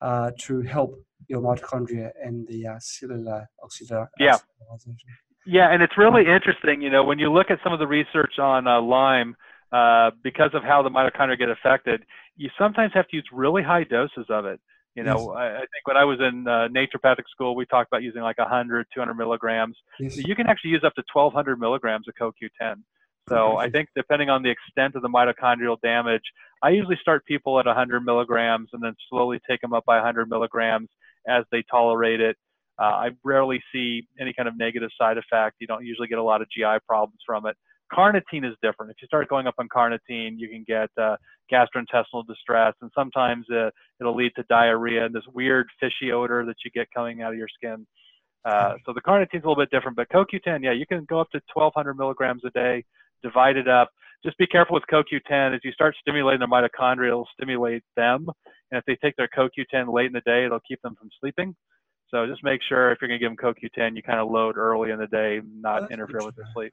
[0.00, 4.06] uh, to help your mitochondria and the uh, cellular oxidation?
[4.18, 4.38] Yeah.
[5.46, 6.80] Yeah, and it's really interesting.
[6.80, 9.36] You know, when you look at some of the research on uh, Lyme,
[9.72, 12.04] uh, because of how the mitochondria get affected,
[12.36, 14.60] you sometimes have to use really high doses of it.
[14.94, 15.36] You know, yes.
[15.36, 18.38] I, I, think when I was in uh, naturopathic school, we talked about using like
[18.38, 19.76] 100, 200 milligrams.
[19.98, 20.16] Yes.
[20.16, 22.76] You can actually use up to 1,200 milligrams of CoQ10.
[23.28, 26.22] So I think depending on the extent of the mitochondrial damage,
[26.62, 30.28] I usually start people at 100 milligrams and then slowly take them up by 100
[30.28, 30.88] milligrams
[31.26, 32.36] as they tolerate it.
[32.78, 35.56] Uh, I rarely see any kind of negative side effect.
[35.60, 37.56] You don't usually get a lot of GI problems from it.
[37.94, 38.90] Carnitine is different.
[38.90, 41.16] If you start going up on carnitine, you can get uh,
[41.52, 43.70] gastrointestinal distress, and sometimes uh,
[44.00, 47.38] it'll lead to diarrhea and this weird fishy odor that you get coming out of
[47.38, 47.86] your skin.
[48.44, 51.20] Uh, so the carnitine is a little bit different, but CoQ10, yeah, you can go
[51.20, 52.84] up to 1,200 milligrams a day,
[53.22, 53.90] divide it up.
[54.24, 55.54] Just be careful with CoQ10.
[55.54, 58.26] As you start stimulating their mitochondria, it'll stimulate them.
[58.70, 61.54] And if they take their CoQ10 late in the day, it'll keep them from sleeping.
[62.08, 64.56] So just make sure if you're going to give them CoQ10, you kind of load
[64.56, 66.72] early in the day, not interfere with their sleep.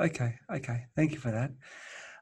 [0.00, 0.86] Okay, okay.
[0.96, 1.50] Thank you for that.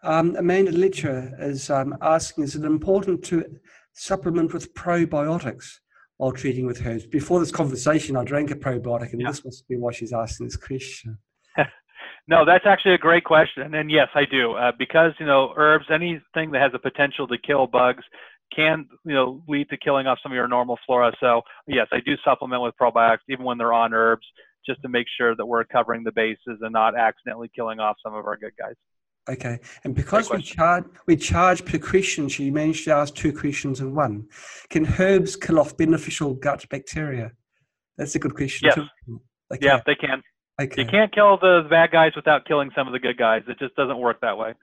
[0.03, 3.45] Um, Amanda Litcher is um, asking, is it important to
[3.93, 5.79] supplement with probiotics
[6.17, 7.07] while treating with herbs?
[7.07, 9.29] Before this conversation, I drank a probiotic, and yeah.
[9.29, 11.19] this must be why she's asking this question.
[12.29, 13.75] no, that's actually a great question.
[13.75, 14.53] And yes, I do.
[14.53, 18.05] Uh, because, you know, herbs, anything that has a potential to kill bugs
[18.55, 21.13] can, you know, lead to killing off some of your normal flora.
[21.21, 24.27] So yes, I do supplement with probiotics even when they're on herbs
[24.67, 28.15] just to make sure that we're covering the bases and not accidentally killing off some
[28.15, 28.75] of our good guys.
[29.29, 33.81] Okay, and because we charge we charge per question, she managed to ask two questions
[33.81, 34.27] in one.
[34.71, 37.33] Can herbs kill off beneficial gut bacteria?
[37.99, 38.71] That's a good question.
[38.75, 38.79] Yes.
[39.53, 39.67] Okay.
[39.67, 40.23] Yeah, they can.
[40.61, 40.83] Okay.
[40.83, 43.43] You can't kill the bad guys without killing some of the good guys.
[43.49, 44.55] It just doesn't work that way.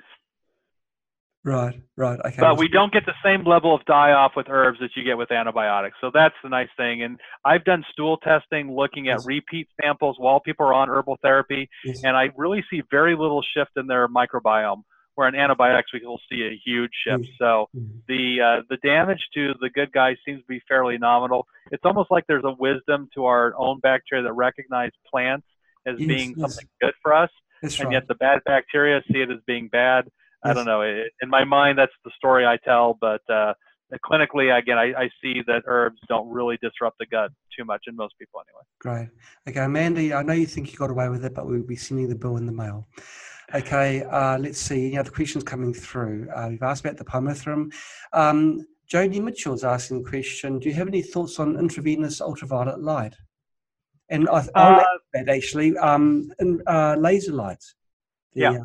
[1.45, 2.19] Right, right.
[2.19, 2.37] Okay.
[2.39, 5.15] But we don't get the same level of die off with herbs that you get
[5.15, 5.95] with antibiotics.
[6.01, 7.03] So that's the nice thing.
[7.03, 9.27] And I've done stool testing looking at yes.
[9.27, 12.03] repeat samples while people are on herbal therapy, yes.
[12.03, 14.81] and I really see very little shift in their microbiome.
[15.13, 17.29] Where in antibiotics we will see a huge shift.
[17.39, 17.99] So mm-hmm.
[18.09, 21.47] the uh, the damage to the good guys seems to be fairly nominal.
[21.71, 25.47] It's almost like there's a wisdom to our own bacteria that recognize plants
[25.85, 27.29] as being something good for us,
[27.61, 27.93] That's and right.
[27.93, 30.09] yet the bad bacteria see it as being bad.
[30.45, 30.81] I don't know.
[30.81, 32.97] It, in my mind, that's the story I tell.
[32.99, 33.53] But uh,
[34.05, 37.95] clinically, again, I, I, see that herbs don't really disrupt the gut too much in
[37.95, 38.63] most people, anyway.
[38.79, 39.09] Great.
[39.47, 42.09] Okay, Mandy, I know you think you got away with it, but we'll be sending
[42.09, 42.87] the bill in the mail.
[43.53, 44.87] Okay, uh, let's see.
[44.87, 46.27] Any other questions coming through?
[46.35, 47.71] Uh, we've asked about the pyrethrum.
[48.13, 53.15] Um, Mitchell's asking the question Do you have any thoughts on intravenous ultraviolet light?
[54.09, 54.83] And I, I'll uh,
[55.13, 57.75] that actually, um, and, uh, laser lights.
[58.33, 58.57] The, yeah.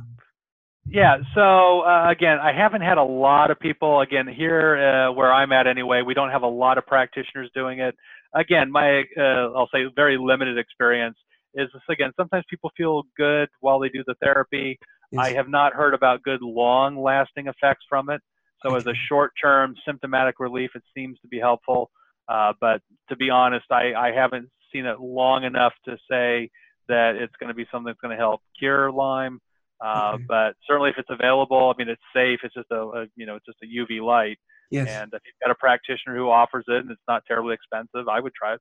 [0.91, 1.19] Yeah.
[1.37, 4.01] So uh, again, I haven't had a lot of people.
[4.01, 7.79] Again, here uh, where I'm at anyway, we don't have a lot of practitioners doing
[7.79, 7.95] it.
[8.35, 11.17] Again, my uh, I'll say very limited experience
[11.55, 11.83] is this.
[11.89, 14.79] Again, sometimes people feel good while they do the therapy.
[15.13, 15.27] Yes.
[15.27, 18.21] I have not heard about good long-lasting effects from it.
[18.65, 21.91] So as a short-term symptomatic relief, it seems to be helpful.
[22.29, 26.51] Uh, but to be honest, I, I haven't seen it long enough to say
[26.89, 29.41] that it's going to be something that's going to help cure Lyme
[29.85, 30.25] Uh, okay.
[30.29, 32.41] But certainly, if it's available, I mean, it's safe.
[32.43, 34.39] It's just a, a, you know, it's just a UV light.
[34.71, 34.89] Yes.
[34.89, 38.21] And if you've got a practitioner who offers it and it's not terribly expensive, I
[38.21, 38.61] would try it.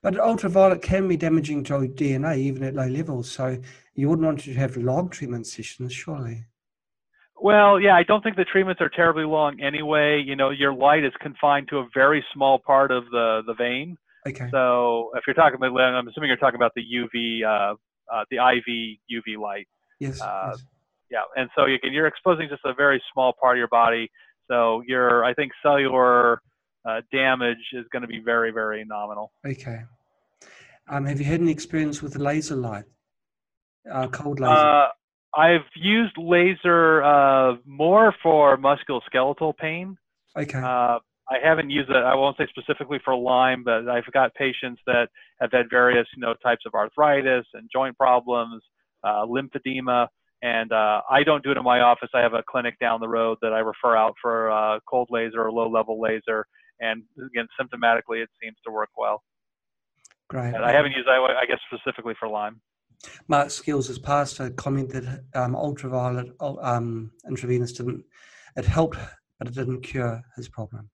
[0.00, 3.30] But ultraviolet can be damaging to DNA even at low levels.
[3.30, 3.58] So
[3.94, 6.44] you wouldn't want to have long treatment sessions, surely.
[7.40, 10.22] Well, yeah, I don't think the treatments are terribly long anyway.
[10.24, 13.96] You know, your light is confined to a very small part of the the vein.
[14.28, 14.46] Okay.
[14.52, 17.74] So if you're talking about, I'm assuming you're talking about the UV, uh,
[18.14, 19.66] uh, the IV UV light.
[20.02, 20.64] Yes, uh, yes.
[21.10, 24.10] Yeah, and so you can, you're exposing just a very small part of your body.
[24.50, 26.40] So your, I think, cellular
[26.88, 29.30] uh, damage is going to be very, very nominal.
[29.46, 29.80] Okay.
[30.88, 32.84] Um, have you had any experience with laser light,
[33.90, 34.52] uh, cold laser?
[34.52, 34.88] Uh,
[35.36, 39.96] I've used laser uh, more for musculoskeletal pain.
[40.36, 40.58] Okay.
[40.58, 40.98] Uh,
[41.30, 41.96] I haven't used it.
[41.96, 45.08] I won't say specifically for Lyme, but I've got patients that
[45.40, 48.62] have had various, you know, types of arthritis and joint problems,
[49.04, 50.08] uh, lymphedema,
[50.42, 52.10] and uh, I don't do it in my office.
[52.14, 55.42] I have a clinic down the road that I refer out for uh, cold laser
[55.42, 56.46] or low-level laser,
[56.80, 59.22] and again, symptomatically, it seems to work well.
[60.28, 60.54] Great.
[60.54, 62.60] And I haven't used, I guess, specifically for Lyme.
[63.28, 68.04] Mark Skills has passed a comment that um, ultraviolet um, intravenous didn't,
[68.56, 68.98] it helped,
[69.38, 70.88] but it didn't cure his problem.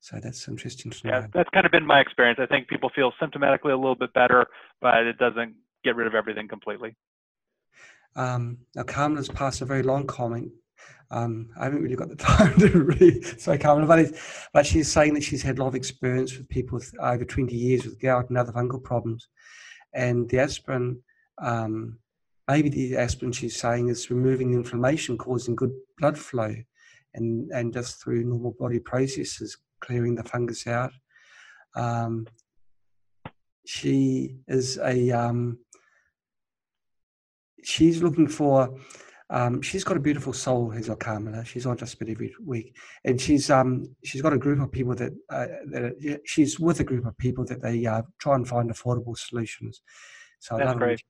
[0.00, 1.12] So that's interesting to know.
[1.14, 2.38] Yeah, that's kind of been my experience.
[2.40, 4.46] I think people feel symptomatically a little bit better,
[4.80, 6.96] but it doesn't get rid of everything completely.
[8.16, 10.50] Um, now, Carmen's passed a very long comment.
[11.10, 14.16] Um, I haven't really got the time to really say Carmen about it,
[14.52, 17.54] but she's saying that she's had a lot of experience with people with over 20
[17.54, 19.28] years with gout and other fungal problems.
[19.94, 21.00] And the aspirin
[21.40, 21.98] um,
[22.48, 26.54] maybe the aspirin she's saying is removing the inflammation, causing good blood flow,
[27.14, 30.92] and and just through normal body processes, clearing the fungus out.
[31.76, 32.26] Um,
[33.66, 35.58] she is a um,
[37.62, 38.74] she's looking for.
[39.30, 41.44] Um, she's got a beautiful soul, has Carmela.
[41.44, 44.94] She's on just about every week, and she's um, she's got a group of people
[44.94, 48.70] that, uh, that she's with a group of people that they uh, try and find
[48.70, 49.82] affordable solutions.
[50.38, 51.02] So That's great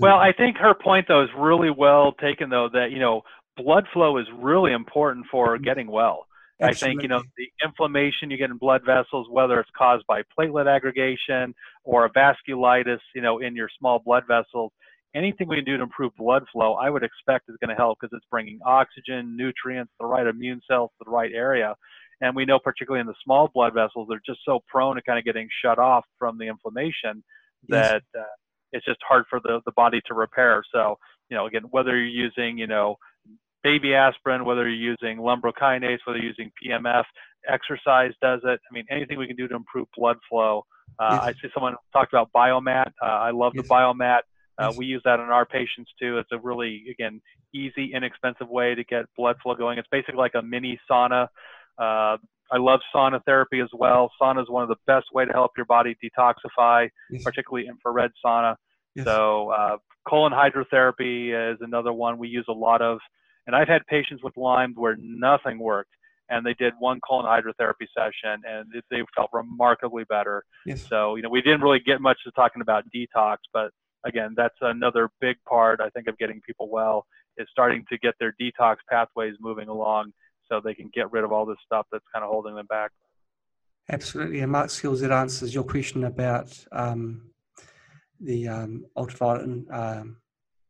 [0.00, 0.28] well, in.
[0.28, 3.22] I think her point though is really well taken though that you know
[3.56, 5.64] blood flow is really important for mm-hmm.
[5.64, 6.26] getting well.
[6.60, 6.70] Absolutely.
[6.70, 10.22] I think you know the inflammation you get in blood vessels, whether it's caused by
[10.38, 11.54] platelet aggregation
[11.84, 14.72] or a vasculitis, you know, in your small blood vessels,
[15.14, 17.98] anything we can do to improve blood flow, I would expect is going to help
[18.00, 21.74] because it's bringing oxygen, nutrients, the right immune cells to the right area.
[22.20, 25.18] And we know, particularly in the small blood vessels, they're just so prone to kind
[25.18, 27.24] of getting shut off from the inflammation
[27.68, 28.22] that yes.
[28.22, 28.34] uh,
[28.72, 30.62] it's just hard for the, the body to repair.
[30.72, 30.98] So,
[31.28, 32.96] you know, again, whether you're using, you know,
[33.62, 37.04] baby aspirin, whether you're using lumbrokinase, whether you're using PMF,
[37.48, 38.60] exercise does it.
[38.70, 40.64] I mean, anything we can do to improve blood flow.
[40.98, 41.22] Uh, yes.
[41.22, 42.92] I see someone talked about biomat.
[43.02, 43.64] Uh, I love yes.
[43.64, 44.20] the biomat.
[44.58, 44.72] Uh.
[44.76, 46.18] We use that in our patients too.
[46.18, 47.20] It's a really, again,
[47.54, 49.78] easy, inexpensive way to get blood flow going.
[49.78, 51.28] It's basically like a mini sauna.
[51.78, 52.16] Uh,
[52.52, 54.10] I love sauna therapy as well.
[54.20, 57.22] Sauna is one of the best way to help your body detoxify, yes.
[57.22, 58.56] particularly infrared sauna.
[58.94, 59.06] Yes.
[59.06, 59.76] So uh,
[60.06, 62.98] colon hydrotherapy is another one we use a lot of.
[63.46, 65.90] And I've had patients with Lyme where nothing worked,
[66.28, 70.44] and they did one colon hydrotherapy session, and they felt remarkably better.
[70.66, 70.86] Yes.
[70.88, 73.70] So you know we didn't really get much to talking about detox, but
[74.04, 77.06] again, that's another big part I think of getting people well
[77.38, 80.12] is starting to get their detox pathways moving along
[80.48, 82.90] so they can get rid of all this stuff that's kind of holding them back.
[83.90, 84.40] Absolutely.
[84.40, 87.30] And Mark Skills, that answers your question about um,
[88.20, 90.16] the um, ultraviolet and um,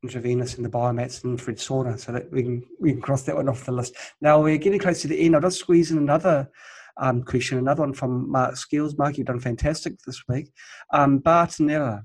[0.03, 3.37] intravenous and the biomats and infrared sauna, so that we can we can cross that
[3.37, 3.95] one off the list.
[4.21, 5.35] Now we're getting close to the end.
[5.35, 6.49] I'll just squeeze in another
[6.97, 8.97] um, question, another one from Mark Skills.
[8.97, 10.51] Mark, you've done fantastic this week.
[10.93, 12.05] Um, Bartonella,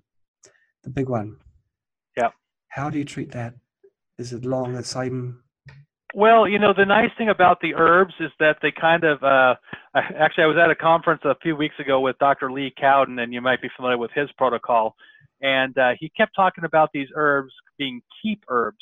[0.87, 1.35] the big one.
[2.15, 2.29] Yeah.
[2.69, 3.53] How do you treat that?
[4.17, 5.43] Is it along the same
[6.15, 9.55] well, you know, the nice thing about the herbs is that they kind of, uh,
[9.93, 12.49] actually, I was at a conference a few weeks ago with Dr.
[12.49, 14.95] Lee Cowden, and you might be familiar with his protocol.
[15.41, 18.79] And uh, he kept talking about these herbs being keep herbs.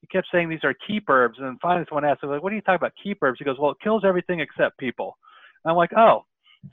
[0.00, 1.38] He kept saying these are keep herbs.
[1.40, 3.38] And finally, someone asked him, like, what are you talking about, keep herbs?
[3.38, 5.16] He goes, well, it kills everything except people.
[5.64, 6.24] And I'm like, oh,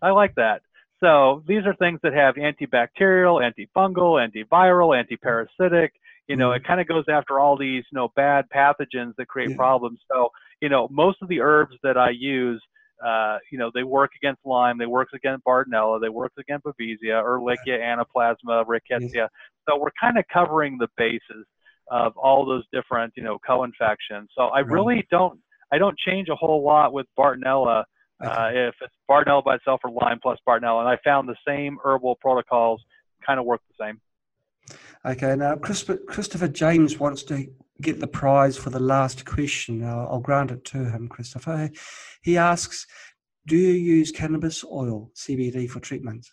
[0.02, 0.62] I like that.
[1.04, 5.90] So these are things that have antibacterial, antifungal, antiviral, antiparasitic,
[6.28, 6.58] you know, mm-hmm.
[6.58, 9.58] it kind of goes after all these, you know, bad pathogens that create yeah.
[9.58, 10.00] problems.
[10.12, 10.30] So,
[10.62, 12.62] you know, most of the herbs that I use,
[13.06, 17.22] uh, you know, they work against Lyme, they work against Bartonella, they work against Babesia,
[17.22, 19.14] Ehrlichia, Anaplasma, Rickettsia.
[19.14, 19.28] Yeah.
[19.68, 21.46] So we're kind of covering the bases
[21.92, 24.30] of all those different, you know, co-infections.
[24.36, 25.40] So I really don't,
[25.72, 27.84] I don't change a whole lot with Bartonella.
[28.24, 31.78] Uh, if it's Bartonella by itself or Lyme plus Bartonella, and I found the same
[31.84, 32.82] herbal protocols
[33.26, 34.00] kind of work the same.
[35.06, 37.48] Okay, now Christopher James wants to
[37.82, 39.84] get the prize for the last question.
[39.84, 41.70] I'll, I'll grant it to him, Christopher.
[42.24, 42.88] He asks,
[43.46, 46.28] "Do you use cannabis oil (CBD) for treatment?"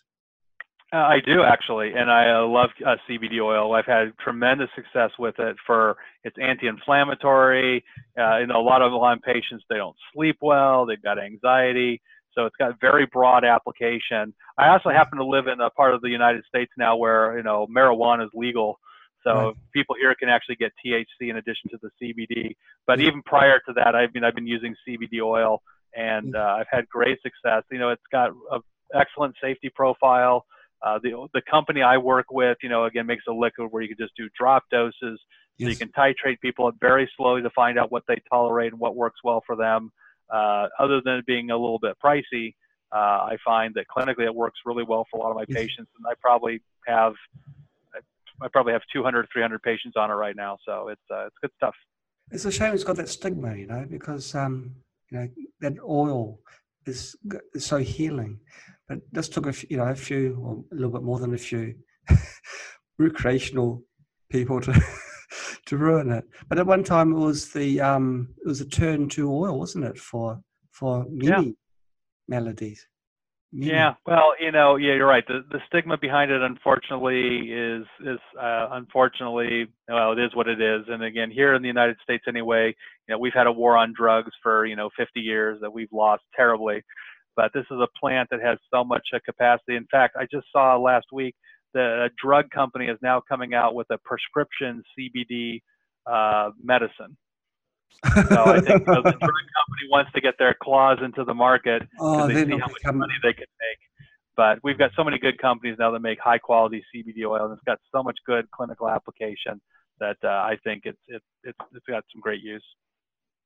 [0.93, 3.73] Uh, I do actually, and I uh, love uh, CBD oil.
[3.73, 7.83] I've had tremendous success with it for it's anti-inflammatory.
[8.15, 11.99] Uh, you know, a lot of Lyme patients they don't sleep well, they've got anxiety,
[12.35, 14.35] so it's got very broad application.
[14.59, 17.43] I also happen to live in a part of the United States now where you
[17.43, 18.79] know marijuana is legal,
[19.23, 19.55] so right.
[19.73, 22.55] people here can actually get THC in addition to the CBD.
[22.85, 25.63] But even prior to that, I mean, I've been using CBD oil,
[25.95, 27.63] and uh, I've had great success.
[27.71, 28.61] You know, it's got an
[28.93, 30.45] excellent safety profile
[30.83, 33.89] uh, the the company I work with, you know, again makes a liquid where you
[33.89, 35.19] can just do drop doses, yes.
[35.59, 38.95] so you can titrate people very slowly to find out what they tolerate and what
[38.95, 39.91] works well for them.
[40.31, 42.55] Uh, other than it being a little bit pricey,
[42.91, 45.57] uh, I find that clinically it works really well for a lot of my yes.
[45.57, 47.13] patients, and I probably have
[48.41, 51.51] I probably have 200, 300 patients on it right now, so it's uh, it's good
[51.55, 51.75] stuff.
[52.31, 54.75] It's a shame it's got that stigma, you know, because um,
[55.09, 55.29] you know
[55.61, 56.39] that oil
[56.85, 57.15] is,
[57.53, 58.39] is so healing.
[58.87, 61.33] But this took a few, you know a few, or a little bit more than
[61.33, 61.75] a few,
[62.99, 63.83] recreational
[64.29, 64.73] people to
[65.65, 66.25] to ruin it.
[66.49, 69.85] But at one time, it was the um, it was a turn to oil, wasn't
[69.85, 70.39] it, for
[70.71, 71.51] for many yeah.
[72.27, 72.85] melodies.
[73.55, 75.23] Yeah, well, you know, yeah, you're right.
[75.27, 80.59] The the stigma behind it, unfortunately, is is uh, unfortunately, well, it is what it
[80.61, 80.85] is.
[80.87, 82.75] And again, here in the United States, anyway,
[83.07, 85.91] you know, we've had a war on drugs for you know 50 years that we've
[85.93, 86.81] lost terribly
[87.35, 89.75] but this is a plant that has so much uh, capacity.
[89.75, 91.35] In fact, I just saw last week
[91.73, 95.61] the drug company is now coming out with a prescription CBD
[96.11, 97.17] uh, medicine.
[98.29, 101.99] so I think the drug company wants to get their claws into the market because
[101.99, 103.79] oh, they see how much money they can make.
[104.35, 107.53] But we've got so many good companies now that make high quality CBD oil, and
[107.53, 109.61] it's got so much good clinical application
[109.99, 112.65] that uh, I think it's, it's it's it's got some great use.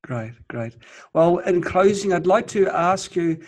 [0.03, 0.75] Great, great.
[1.13, 3.43] Well, in closing, I'd like to ask you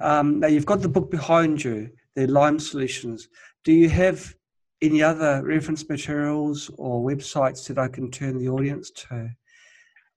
[0.00, 3.28] um, now you've got the book behind you, the Lyme Solutions.
[3.64, 4.34] Do you have
[4.82, 9.30] any other reference materials or websites that I can turn the audience to?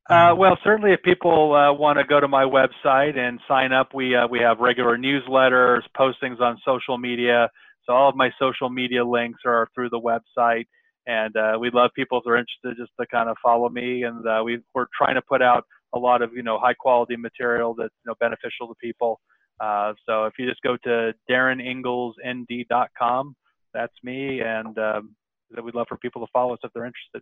[0.10, 3.74] Uh, um, well, certainly, if people uh, want to go to my website and sign
[3.74, 7.50] up, we uh, we have regular newsletters, postings on social media.
[7.86, 10.66] So all of my social media links are through the website,
[11.08, 14.04] and uh, we'd love people if they're interested just to kind of follow me.
[14.04, 17.18] And uh, we we're trying to put out a lot of you know high quality
[17.18, 19.20] material that's you know beneficial to people.
[19.60, 23.36] Uh, so if you just go to darininglesnd.com,
[23.74, 25.16] that's me, and um,
[25.64, 27.22] we'd love for people to follow us if they're interested.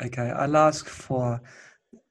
[0.00, 1.40] Okay, I'll ask for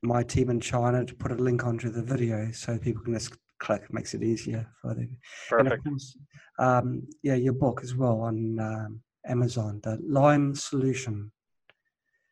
[0.01, 3.35] my team in China to put a link onto the video so people can just
[3.59, 3.83] click.
[3.83, 5.17] It makes it easier for them.
[5.49, 5.69] Perfect.
[5.69, 6.17] And of course,
[6.59, 11.31] um, yeah, your book as well on um, Amazon, the Lyme Solution.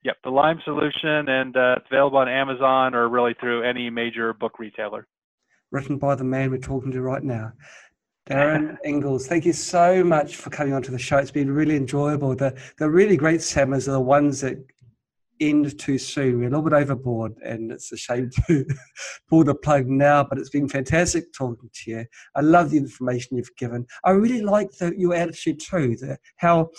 [0.04, 4.34] Yep, the Lyme Solution, and uh, it's available on Amazon or really through any major
[4.34, 5.08] book retailer
[5.72, 7.54] written by the man we're talking to right now.
[8.26, 11.18] Darin Ingels, thank you so much for coming onto the show.
[11.18, 12.36] It's been really enjoyable.
[12.36, 14.58] The the really great SAMAs are the ones that
[15.40, 16.40] end too soon.
[16.40, 18.66] We're a little bit overboard, and it's a shame to
[19.30, 20.24] pull the plug now.
[20.24, 22.06] But it's been fantastic talking to you.
[22.36, 23.86] I love the information you've given.
[24.04, 25.96] I really like the, your attitude too.
[25.96, 26.70] The, how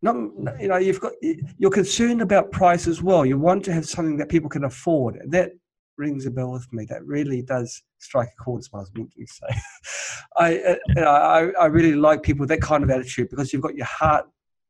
[0.00, 0.14] not
[0.60, 3.26] you know you've got you're concerned about price as well.
[3.26, 5.16] You want to have something that people can afford.
[5.16, 5.52] And That
[5.98, 6.86] rings a bell with me.
[6.88, 9.60] That really does strike a chord, as I was meant to say.
[10.36, 10.58] I,
[10.96, 14.26] uh, I, I really like people that kind of attitude because you've got your heart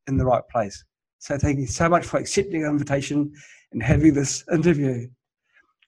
[0.07, 0.83] in the right place.
[1.19, 3.33] So thank you so much for accepting the invitation
[3.73, 5.09] and having this interview.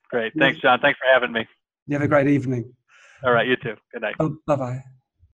[0.09, 0.33] Great.
[0.37, 0.79] Thanks, John.
[0.81, 1.47] Thanks for having me.
[1.87, 2.73] You have a great evening.
[3.23, 3.47] All right.
[3.47, 3.75] You too.
[3.93, 4.15] Good night.
[4.19, 4.83] Oh, bye bye.